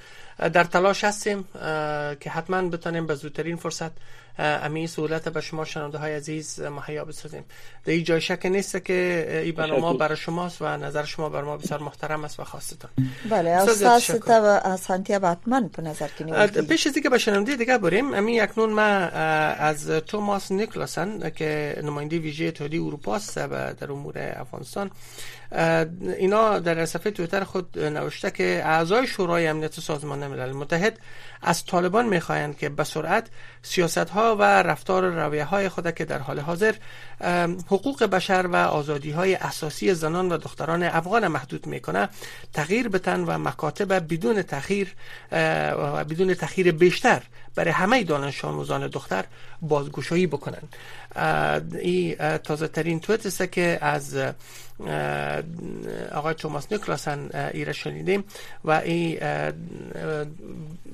در 0.47 0.63
تلاش 0.63 1.03
هستیم 1.03 1.47
که 2.19 2.29
حتما 2.29 2.61
بتانیم 2.69 3.07
به 3.07 3.15
زودترین 3.15 3.55
فرصت 3.55 3.91
امی 4.39 4.87
سهولت 4.87 5.29
به 5.29 5.41
شما 5.41 5.65
شنونده 5.65 5.97
های 5.97 6.15
عزیز 6.15 6.61
مهیا 6.61 7.05
بسازیم 7.05 7.43
در 7.85 7.93
این 7.93 8.03
جای 8.03 8.21
شک 8.21 8.45
نیست 8.45 8.85
که 8.85 9.27
این 9.45 9.55
برنامه 9.55 9.97
برای 9.97 10.17
شماست 10.17 10.61
و 10.61 10.65
نظر 10.77 11.03
شما 11.05 11.29
بر 11.29 11.41
ما 11.41 11.57
بسیار 11.57 11.79
محترم 11.79 12.23
است 12.23 12.39
و 12.39 12.43
خواستتان 12.43 12.91
بله 13.29 13.49
از 13.49 13.67
و 13.67 13.71
از 13.87 14.11
با 15.21 15.37
به 15.77 15.81
نظر 15.81 16.07
کنیم 16.19 16.47
پیش 16.47 16.87
از 16.87 16.93
که 16.93 17.09
به 17.09 17.17
شنونده 17.17 17.55
دیگه 17.55 17.77
بریم 17.77 18.13
امی 18.13 18.39
اکنون 18.39 18.73
ما 18.73 18.81
از 18.81 19.87
توماس 19.89 20.51
نیکلاسن 20.51 21.29
که 21.29 21.79
نماینده 21.83 22.19
ویژه 22.19 22.45
اتحادیه 22.45 22.83
اروپا 22.83 23.15
است 23.15 23.35
در 23.35 23.91
امور 23.91 24.33
افغانستان 24.35 24.91
اینا 26.17 26.59
در 26.59 26.85
صفحه 26.85 27.11
تویتر 27.11 27.43
خود 27.43 27.79
نوشته 27.79 28.31
که 28.31 28.61
اعضای 28.65 29.07
شورای 29.07 29.47
امنیت 29.47 29.79
سازمان 29.79 30.27
ملل 30.27 30.51
متحد 30.51 30.99
از 31.41 31.65
طالبان 31.65 32.05
میخواهند 32.05 32.57
که 32.57 32.69
به 32.69 32.83
سرعت 32.83 33.27
سیاست 33.61 33.97
ها 34.09 34.35
و 34.39 34.43
رفتار 34.43 35.25
رویه 35.25 35.43
های 35.43 35.69
خود 35.69 35.95
که 35.95 36.05
در 36.05 36.17
حال 36.19 36.39
حاضر 36.39 36.75
حقوق 37.67 38.03
بشر 38.03 38.45
و 38.47 38.55
آزادی 38.55 39.11
های 39.11 39.35
اساسی 39.35 39.93
زنان 39.93 40.31
و 40.31 40.37
دختران 40.37 40.83
افغان 40.83 41.27
محدود 41.27 41.65
میکنه 41.67 42.09
تغییر 42.53 42.89
بتن 42.89 43.19
و 43.23 43.37
مکاتب 43.37 44.13
بدون 44.13 44.41
تغییر 44.43 44.95
و 45.31 46.03
بدون 46.05 46.33
تغییر 46.33 46.71
بیشتر 46.71 47.21
برای 47.55 47.71
همه 47.71 48.03
دانش 48.03 48.45
آموزان 48.45 48.87
دختر 48.87 49.25
بازگشایی 49.61 50.27
بکنن 50.27 50.61
این 51.79 52.15
تازه 52.37 52.67
ترین 52.67 53.01
است 53.25 53.51
که 53.51 53.77
از 53.81 54.17
آقای 56.11 56.33
توماس 56.33 56.71
نیکلاسن 56.71 57.49
ای 57.53 57.65
را 57.65 57.73
شنیدیم 57.73 58.23
و 58.63 58.71
این 58.71 59.19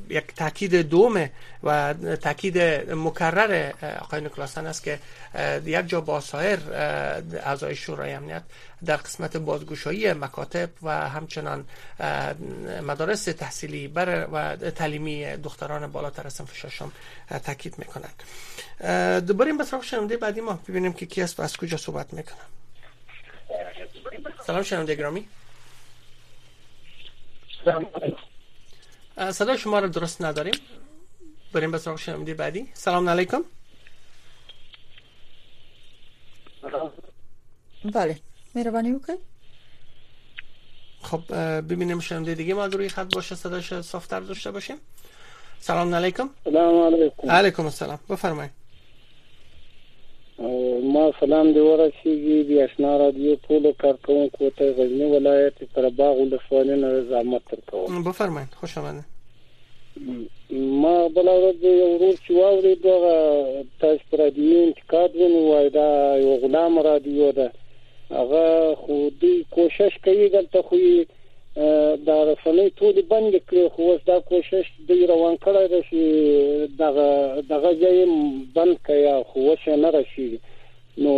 یک 0.10 0.24
تاکید 0.36 0.76
دومه 0.76 1.32
و 1.64 1.94
تاکید 2.22 2.58
مکرر 2.92 3.72
آقای 4.00 4.22
نیکلاسن 4.22 4.66
است 4.66 4.84
که 4.84 5.00
یک 5.66 5.86
جا 5.88 6.02
با 6.02 6.20
سایر 6.22 6.60
اعضای 6.74 7.76
شورای 7.76 8.14
امنیت 8.14 8.44
در 8.86 8.96
قسمت 8.96 9.38
بازگوشایی 9.38 10.14
مکاتب 10.14 10.70
و 10.84 11.10
همچنان 11.10 11.66
مدارس 12.88 13.24
تحصیلی 13.24 13.88
بر 13.88 14.26
و 14.32 14.56
تعلیمی 14.56 15.26
دختران 15.38 15.88
بالاتر 15.92 16.28
از 16.28 16.34
سنف 16.34 16.66
تاکید 17.44 17.76
میکنند 17.78 18.22
دوباره 19.26 19.50
این 19.50 19.58
بسراغ 19.60 19.84
شنونده 19.84 20.18
بعدی 20.18 20.42
ما 20.42 20.60
ببینیم 20.70 20.94
که 20.94 21.06
کی 21.06 21.22
است 21.22 21.40
و 21.40 21.44
از 21.44 21.58
کجا 21.58 21.78
صحبت 21.78 22.14
میکنم 22.14 22.46
سلام 24.46 24.64
شنونده 24.64 24.96
گرامی 24.96 25.28
صدا 29.32 29.58
شما 29.58 29.80
رو 29.80 29.88
درست 29.88 30.22
نداریم 30.22 30.54
بریم 31.54 31.72
به 31.72 31.78
سراغ 31.78 31.98
شنونده 32.00 32.34
بعدی 32.34 32.70
سلام 32.74 33.10
علیکم 33.10 33.44
بله 37.94 38.20
مهربانی 38.56 38.92
میکنی 38.92 39.18
خب 41.02 41.22
ببینیم 41.70 42.00
شنونده 42.00 42.36
دیگه 42.36 42.54
ما 42.54 42.66
روی 42.66 42.90
خط 42.90 43.16
باشه 43.16 43.36
صداش 43.36 43.82
صافتر 43.82 44.20
داشته 44.20 44.52
باشیم 44.52 44.78
سلام 45.60 45.96
علیکم 45.96 46.30
سلام 46.44 46.94
علیکم 46.94 47.32
علیکم 47.32 47.64
السلام 47.64 48.00
بفرمایید 48.10 48.65
ما 50.94 51.02
سلام 51.20 51.52
دی 51.56 51.60
ورسیږي 51.66 52.38
د 52.48 52.52
آشنا 52.64 52.98
رادیو 53.02 53.36
ټول 53.46 53.68
کارکونکو 53.84 54.50
ته 54.58 54.74
غزنی 54.80 55.06
ولایت 55.12 55.62
پر 55.76 55.86
باغ 56.00 56.18
ولسوالۍ 56.22 56.80
نه 56.82 56.90
زحمت 57.12 57.46
ترکوم 57.52 58.04
بفرمایئ 58.08 58.46
خوش 58.64 58.78
آمدید 58.82 60.10
ما 60.82 60.94
بل 61.18 61.28
ورځ 61.38 61.58
یو 61.64 61.88
ورځ 61.92 62.20
چې 62.26 62.32
واورې 62.40 62.74
دغه 62.88 63.16
تاسو 63.84 64.04
پر 64.12 64.24
دې 64.26 64.66
انتقاد 64.68 65.16
ونه 65.22 65.40
وای 65.50 65.70
دا 65.78 65.88
یو 66.26 66.36
غلام 66.44 66.80
رادیو 66.90 67.32
ده 67.40 67.48
هغه 68.20 68.46
خو 68.76 69.10
دې 69.22 69.36
کوشش 69.60 70.00
کوي 70.10 70.30
دلته 70.38 70.62
خو 70.68 70.76
یې 70.76 71.15
د 72.08 72.10
رسنۍ 72.30 72.72
ټول 72.80 72.98
بند 73.12 73.36
کړي 73.50 73.62
خو 73.76 73.84
اوس 73.92 74.00
دا 74.08 74.16
کوشش 74.32 74.66
دی 74.88 74.96
روان 75.12 75.36
کړی 75.44 75.70
دی 75.74 75.80
چې 75.92 76.82
دغه 76.82 77.06
دغه 77.52 77.70
ځای 77.84 78.02
بند 78.58 78.82
کیا 78.90 79.14
خو 79.30 79.44
څه 79.44 79.78
نه 79.84 79.92
راشي 79.98 80.26
نو 81.06 81.14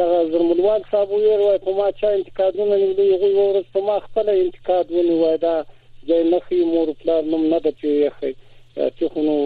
دغه 0.00 0.18
زرملوال 0.34 0.84
صاحب 0.90 1.14
ویل 1.14 1.44
وای 1.46 1.58
په 1.68 1.74
ما 1.78 1.86
چا 2.02 2.10
انتقادونه 2.18 2.78
نیولې 2.82 3.06
هغه 3.14 3.46
ورځ 3.46 3.72
په 3.78 3.86
ما 3.88 3.96
خپل 4.08 4.30
انتقاد 4.34 4.92
ونیوه 4.98 5.32
دا 5.46 5.54
ځای 6.12 6.22
نه 6.34 6.42
خي 6.48 6.60
مور 6.74 6.94
پلار 7.04 7.22
نوم 7.32 7.48
نه 7.54 7.62
د 7.68 7.76
پیخ 7.84 8.20
چې 8.28 9.14
خو 9.16 9.26
نو 9.30 9.38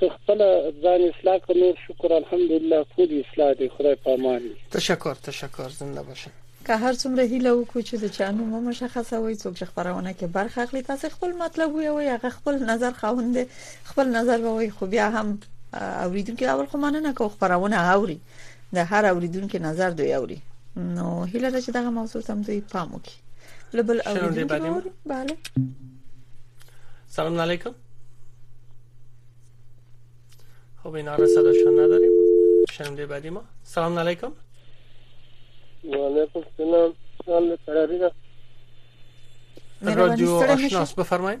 ته 0.00 0.10
خپل 0.16 0.42
ځان 0.48 1.06
اصلاح 1.12 1.38
کړو 1.46 1.86
شکر 1.86 2.18
الحمدلله 2.18 2.84
ټول 2.96 3.16
اصلاح 3.22 3.52
دی 3.62 3.70
خدای 3.78 3.94
پاماني 4.10 4.52
تشکر 4.76 5.14
تشکر 5.30 5.72
زنده 5.78 6.02
باشئ 6.10 6.34
که 6.68 6.76
هر 6.76 6.92
څومره 7.00 7.22
هیله 7.32 7.50
وکړو 7.56 7.80
چې 7.80 7.96
د 8.00 8.06
چانو 8.14 8.44
مو 8.46 8.58
مشخصه 8.64 9.16
وي 9.18 9.36
څوک 9.42 9.54
چې 9.58 9.64
خبرونه 9.70 10.10
کې 10.14 10.26
برخه 10.36 10.62
اخلي 10.62 10.80
تاسو 10.86 11.08
خپل 11.12 11.30
مطلب 11.42 11.74
وي 11.74 11.86
او 11.90 12.00
هغه 12.00 12.30
خپل 12.32 12.54
نظر 12.70 12.92
خوند 12.96 13.36
خپل 13.84 14.08
نظر 14.16 14.40
وي 14.46 14.66
خو 14.80 14.86
بیا 14.94 15.06
هم 15.14 15.38
اوریدونکو 16.04 16.44
اول 16.54 16.66
خو 16.72 16.78
مننه 16.82 17.12
کوي 17.20 17.28
خبرونه 17.36 17.80
اوري 17.92 18.16
د 18.78 18.90
هر 18.90 19.06
اوریدونکو 19.10 19.58
نظر 19.66 19.90
دوی 20.00 20.08
اوري 20.16 20.36
نو 20.76 21.06
هیله 21.24 21.50
ده 21.54 21.60
چې 21.66 21.74
دغه 21.76 21.90
موضوع 21.98 22.22
تم 22.26 22.42
دوی 22.48 22.60
پام 22.72 22.90
وکړي 22.92 23.76
لبل 23.76 24.08
اوریدونکو 24.08 24.88
بله 25.06 25.36
سلام 27.20 27.40
علیکم 27.46 27.74
خب 30.84 30.94
این 31.04 31.08
صداشون 31.16 31.72
نداریم 31.78 32.12
شنونده 32.70 33.06
بعدی 33.14 33.30
ما 33.38 33.42
سلام 33.76 33.98
علیکم 34.04 34.32
وعلیکم 35.84 36.38
السلام 36.40 36.92
سلام 37.24 37.54
تراری 37.66 37.98
را 37.98 38.10
رادیو 39.80 40.30
آشناس 40.34 40.94
بفرمایید 40.94 41.40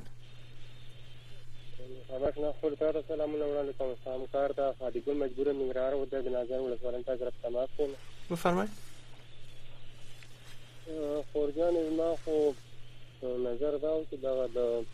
خبر 2.08 2.32
نه 2.44 2.52
خور 2.60 2.72
تا 2.74 3.02
سلامونه 3.08 3.44
وړاندې 3.44 3.78
کوم 3.78 3.94
سلام 4.04 4.26
کار 4.32 4.52
دا 4.52 4.74
خادي 4.78 5.00
ګل 5.06 5.16
مجبور 5.16 5.52
منګرار 5.52 5.94
و 5.94 6.04
د 6.04 6.22
جنازه 6.24 6.56
ولسوالن 6.58 7.02
ته 7.02 7.16
غرب 7.16 7.32
تماس 7.42 7.68
کوم 7.76 7.88
بفرمایئ 8.30 8.68
خورجان 11.32 11.74
ما 11.96 12.14
خو 12.24 12.52
نظر 13.22 13.76
دا 13.76 13.92
و 14.00 14.04
چې 14.10 14.16
دا 14.22 14.46
د 14.46 14.86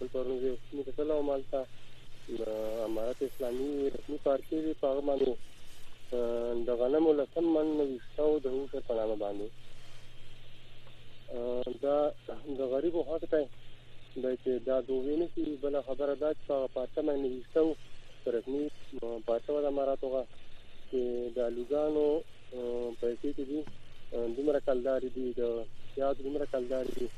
بل 0.00 0.06
پرونی 0.06 0.56
یو 0.72 0.84
څه 0.84 0.90
څه 0.96 1.00
لا 1.02 1.22
مالته 1.22 1.66
امارات 2.84 3.22
اسلامي 3.22 3.90
رسمي 3.90 4.18
پارټي 4.26 4.74
په 4.80 4.86
هغه 4.86 5.00
باندې 5.00 5.38
د 6.12 6.68
غنمو 6.80 7.10
لسم 7.20 7.44
من 7.56 7.68
وښتو 7.80 8.28
د 8.44 8.46
هوشه 8.54 8.80
په 8.88 8.94
نامه 8.98 9.16
باندې 9.22 9.46
دا 11.84 11.96
د 12.58 12.60
غریبو 12.72 13.00
حق 13.08 13.22
ته 13.32 13.40
دا 14.24 14.30
چې 14.42 14.50
دا 14.68 14.76
دوی 14.88 15.14
نه 15.20 15.26
کی 15.34 15.44
بل 15.62 15.74
خبره 15.88 16.14
ده 16.22 16.30
چې 16.40 16.54
پاته 16.74 17.00
مې 17.06 17.30
وښتو 17.34 17.64
پرتنی 18.24 18.64
پاته 19.28 19.48
ولا 19.54 19.70
مراتوغه 19.78 20.22
چې 20.90 21.00
د 21.38 21.40
لوګانو 21.56 22.06
پیسې 23.00 23.28
دي 23.50 23.58
دمر 24.36 24.56
کلداري 24.66 25.10
دي 25.16 25.26
د 25.40 25.42
یاد 26.02 26.16
دمر 26.24 26.42
کلداري 26.54 26.92
دي 26.98 27.08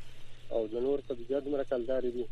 او 0.54 0.62
د 0.72 0.74
نور 0.87 0.98
سبزیات 1.09 1.42
دمر 1.44 1.62
کلداري 1.72 2.11
دي 2.16 2.26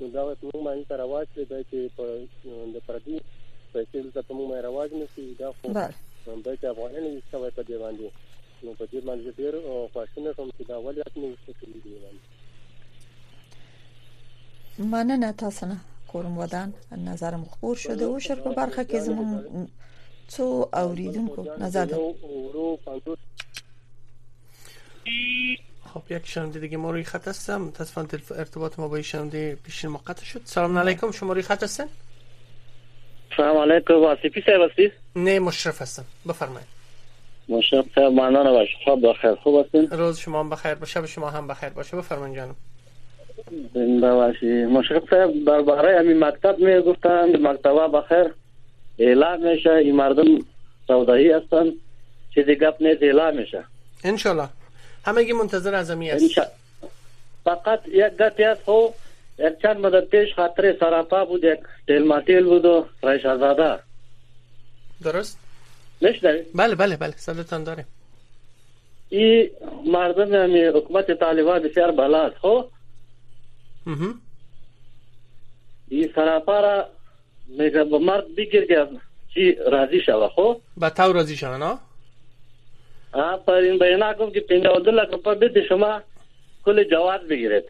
نو 0.00 0.06
دا 0.16 0.22
وخت 0.28 0.44
موږ 0.46 0.60
باندې 0.68 0.84
تر 0.90 1.00
واچ 1.12 1.28
لري 1.38 1.64
چې 1.70 1.80
په 1.96 2.74
د 2.74 2.86
پردي 2.88 3.18
پیسې 3.74 3.98
دلته 4.02 4.20
کوم 4.26 4.38
مې 4.48 4.58
رواج 4.66 4.90
نشي 5.00 5.24
دا 5.40 5.48
خو 5.58 5.66
همدا 5.72 6.50
چې 6.60 6.66
افغانان 6.72 7.04
یې 7.04 7.22
څه 7.30 7.50
په 7.56 7.62
دې 7.68 7.76
باندې 7.82 8.06
نو 8.64 8.70
په 8.80 8.84
دې 8.90 9.00
باندې 9.08 9.30
ډېر 9.40 9.54
خوښنه 9.94 10.30
کوم 10.36 10.48
چې 10.56 10.62
دا 10.70 10.76
ولې 10.86 11.00
اتنې 11.06 11.26
څه 11.46 11.52
کوي 11.60 11.78
دی 11.84 11.94
باندې 12.04 12.22
مننه 14.92 15.28
تاسو 15.42 15.62
نه 15.72 15.78
کوم 16.12 16.34
ودان 16.42 16.68
نظر 17.08 17.32
مخور 17.42 17.76
شده 17.84 18.04
او 18.04 18.18
شر 18.26 18.38
په 18.46 18.50
برخه 18.60 18.82
کې 18.92 18.96
زمون 19.08 19.30
څو 20.36 20.42
اوریدونکو 20.82 21.42
نظر 21.64 21.86
ده 21.92 21.96
خب 25.82 26.02
یک 26.12 26.24
شنونده 26.26 26.60
دیگه 26.60 26.76
ما 26.84 26.88
روی 26.90 27.04
خط 27.10 27.24
هستم 27.28 27.60
متاسفانه 27.66 28.08
ارتباط 28.44 28.72
ما 28.84 28.88
با 28.94 28.98
ایشان 29.02 29.26
پیشین 29.68 29.90
موقت 29.96 30.18
شد 30.32 30.42
سلام 30.54 30.74
علیکم 30.86 31.08
شما 31.20 31.30
روی 31.38 31.42
خط 31.50 31.62
هستین 31.62 31.86
سلام 33.36 33.56
علیکم 33.56 33.94
واسفی 33.94 34.42
صاحب 34.46 34.70
هستید؟ 34.70 34.92
نه 35.16 35.38
مشرف 35.38 35.82
هستم 35.82 36.04
بفرمایید 36.28 36.66
مشرف 37.48 37.84
صاحب 37.94 38.12
مندان 38.12 38.50
باش 38.50 38.68
خواب 38.84 39.06
بخیر 39.06 39.34
خوب 39.34 39.64
هستین؟ 39.66 39.88
روز 39.98 40.18
شما 40.18 40.40
هم 40.40 40.50
بخیر 40.50 40.74
باشه 40.74 41.00
شب 41.00 41.06
شما 41.06 41.30
هم 41.30 41.46
بخیر 41.48 41.68
باشه 41.68 41.96
بفرمایید 41.96 42.36
جانم 42.36 42.56
زنده 43.74 44.12
باشی 44.14 44.64
مشرف 44.64 45.02
صاحب 45.10 45.30
درباره 45.46 45.98
همین 45.98 46.24
مکتب 46.24 46.58
می 46.58 46.80
گفتن 46.82 47.32
بخیر 47.94 48.30
اعلام 48.98 49.46
میشه 49.52 49.70
این 49.70 49.96
مردم 49.96 50.24
سودایی 50.86 51.30
هستن 51.30 51.72
چیزی 52.34 52.54
گپ 52.54 52.76
نیست 52.82 53.02
اعلام 53.02 53.36
میشه 53.36 53.64
انشالله 54.04 54.48
گی 55.26 55.32
منتظر 55.32 55.74
از 55.74 55.90
همی 55.90 56.10
فقط 57.44 57.80
یک 57.88 58.04
گپی 58.16 58.42
هست 58.42 58.62
خب، 58.66 58.94
چند 59.38 59.86
مدت 59.86 60.08
پیش 60.10 60.34
خاطر 60.34 60.76
سراپا 60.80 61.24
بود 61.24 61.44
یک 61.44 61.58
تلماتیل 61.88 62.44
بود 62.44 62.64
و 62.64 62.86
رئیس 63.02 63.26
آزاده 63.26 63.78
درست؟ 65.04 65.40
نشده؟ 66.02 66.46
بله 66.54 66.74
بله 66.74 66.96
بله 66.96 67.10
صدتان 67.16 67.64
داره 67.64 67.86
ای 69.08 69.50
مردم 69.86 70.34
همی 70.42 70.64
حکومت 70.64 71.10
طالبان 71.18 71.58
بسیار 71.62 71.90
بلاست 71.92 72.36
خو 72.38 72.60
ای 75.88 76.08
سراپا 76.14 76.60
را 76.60 76.88
میگه 77.48 77.84
به 77.84 77.98
مرد 77.98 78.34
بگیر 78.36 78.66
که 78.66 78.86
چی 79.34 79.54
راضی 79.72 80.00
شوه 80.06 80.28
خو 80.28 80.54
به 80.76 80.90
تو 80.90 81.12
راضی 81.12 81.36
شوه 81.36 81.58
نه؟ 81.58 81.78
آه 83.12 83.40
پر 83.46 83.52
این 83.54 83.78
بینا 83.78 84.14
کم 84.14 84.30
که 84.30 84.40
پینده 84.40 84.68
و 84.68 84.80
دلک 84.80 85.10
پر 85.10 85.34
بیت 85.34 85.66
شما 85.68 86.02
کل 86.64 86.84
جواز 86.84 87.20
بگیرید 87.30 87.64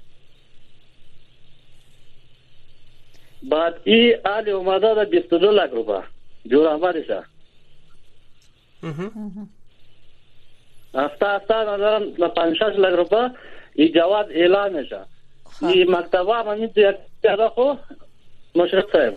بعد 3.50 3.74
ای 3.84 4.18
آل 4.24 4.48
اومده 4.48 4.94
ده 4.94 5.04
22 5.04 5.50
لک 5.50 5.70
روپا 5.70 6.02
جور 6.50 6.68
آمده 6.68 7.04
شا 7.06 7.22
استا 10.94 11.26
استا 11.26 11.74
ندارم 11.74 12.02
نا 12.18 12.28
پنشاش 12.28 12.76
لک 12.78 12.96
روپا 12.96 13.30
ای 13.74 13.88
جواد 13.92 14.26
اعلان 14.30 14.84
شا 14.86 15.06
ای 15.62 15.86
مکتبه 15.88 16.42
منی 16.42 16.68
تو 16.68 16.80
یک 16.80 16.96
خو 17.54 17.74
مشرف 18.54 18.84
صاحب 18.92 19.12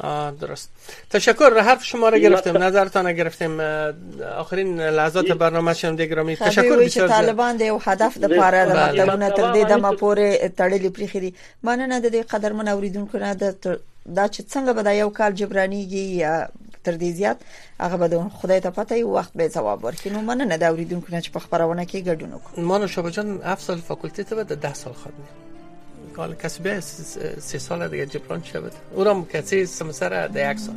آه 0.00 0.30
درست 0.30 0.70
تشکر 1.10 1.60
حرف 1.60 1.84
شما 1.84 2.08
را 2.08 2.18
گرفتیم 2.18 2.56
نظرتان 2.62 3.04
را 3.04 3.12
گرفتیم 3.12 3.60
آخرین 4.36 4.80
لحظات 4.80 5.26
برنامه 5.26 5.74
شنونده 5.74 6.06
گرامی 6.06 6.36
تشکر 6.36 6.76
بسیار 6.76 7.08
طالبان 7.08 7.56
د 7.56 7.60
یو 7.60 7.78
هدف 7.78 8.18
د 8.18 8.36
پاره 8.36 8.64
د 8.64 8.70
مطلبونه 8.76 9.30
تر 9.30 9.52
دې 9.52 9.68
دمه 9.68 9.96
پورې 9.96 10.48
تړلې 10.58 10.86
پریخري 10.96 11.34
مننه 11.62 12.00
د 12.00 12.08
دې 12.10 12.22
قدر 12.32 12.52
من 12.52 12.68
اوریدونکو 12.68 13.18
نه 13.18 13.34
د 13.34 13.54
دا 14.16 14.28
چې 14.28 14.40
څنګه 14.54 14.72
به 14.72 14.82
دا 14.82 14.92
یو 14.92 15.10
کال 15.10 15.32
جبرانیږي 15.36 16.08
یا 16.24 16.48
تر 16.84 16.94
دې 16.98 17.04
زیات 17.18 17.36
هغه 17.80 17.96
به 18.08 18.24
خدای 18.34 18.60
ته 18.60 18.70
پته 18.70 18.96
یو 18.98 19.08
وخت 19.10 19.32
به 19.34 19.48
ثواب 19.48 19.84
ورکړي 19.90 20.06
نو 20.06 20.20
مننه 20.20 20.56
دا 20.56 20.68
اوریدونکو 20.68 21.06
نه 21.10 21.22
چې 21.22 21.28
په 21.30 21.38
خبرونه 21.38 21.84
کې 21.86 21.96
ګډون 22.06 22.32
وکړو 22.36 22.58
مانو 22.58 22.86
شبجان 22.86 23.38
7 23.58 23.60
سال 23.60 23.78
فاکولټي 23.88 24.24
ته 24.28 24.42
د 24.42 24.54
10 24.66 24.74
سال 24.74 24.92
خدمت 24.92 25.47
کال 26.18 26.34
کسی 26.34 26.62
به 26.62 26.80
سه 27.38 27.58
سال 27.58 27.88
دیگه 27.88 28.06
جبران 28.06 28.42
شود 28.42 28.72
او 28.94 29.04
را 29.04 29.26
کسی 29.32 29.66
سمسر 29.66 30.26
در 30.26 30.52
یک 30.52 30.58
سال 30.58 30.74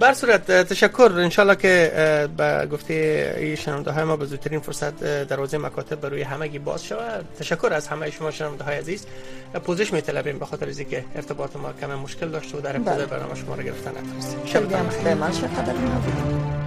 بر 0.00 0.14
صورت 0.14 0.46
تشکر 0.52 1.12
انشالله 1.16 1.54
که 1.56 2.28
به 2.36 2.68
گفته 2.72 2.94
ای 3.38 3.56
شنونده 3.56 3.90
های 3.90 4.04
ما 4.04 4.16
به 4.16 4.26
زودترین 4.26 4.60
فرصت 4.60 5.26
دروازه 5.28 5.58
مکاتب 5.58 6.00
برای 6.00 6.48
گی 6.50 6.58
باز 6.58 6.84
شود 6.84 7.24
تشکر 7.38 7.72
از 7.72 7.88
همه 7.88 8.10
شما 8.10 8.30
شنونده 8.30 8.64
های 8.64 8.76
عزیز 8.76 9.06
پوزش 9.66 9.92
می 9.92 10.00
طلبیم 10.00 10.38
به 10.38 10.44
خاطر 10.46 10.68
از 10.68 10.80
که 10.80 11.04
ارتباط 11.14 11.56
ما 11.56 11.72
کم 11.80 11.94
مشکل 11.94 12.28
داشته 12.28 12.58
و 12.58 12.60
در 12.60 12.76
ابتدای 12.76 12.96
بله. 13.06 13.06
برنامه 13.06 13.34
شما 13.34 13.54
را 13.54 13.62
گرفتن 13.62 13.90
نتونستیم 13.90 14.44
شب 14.44 14.72
بخیر 14.74 16.57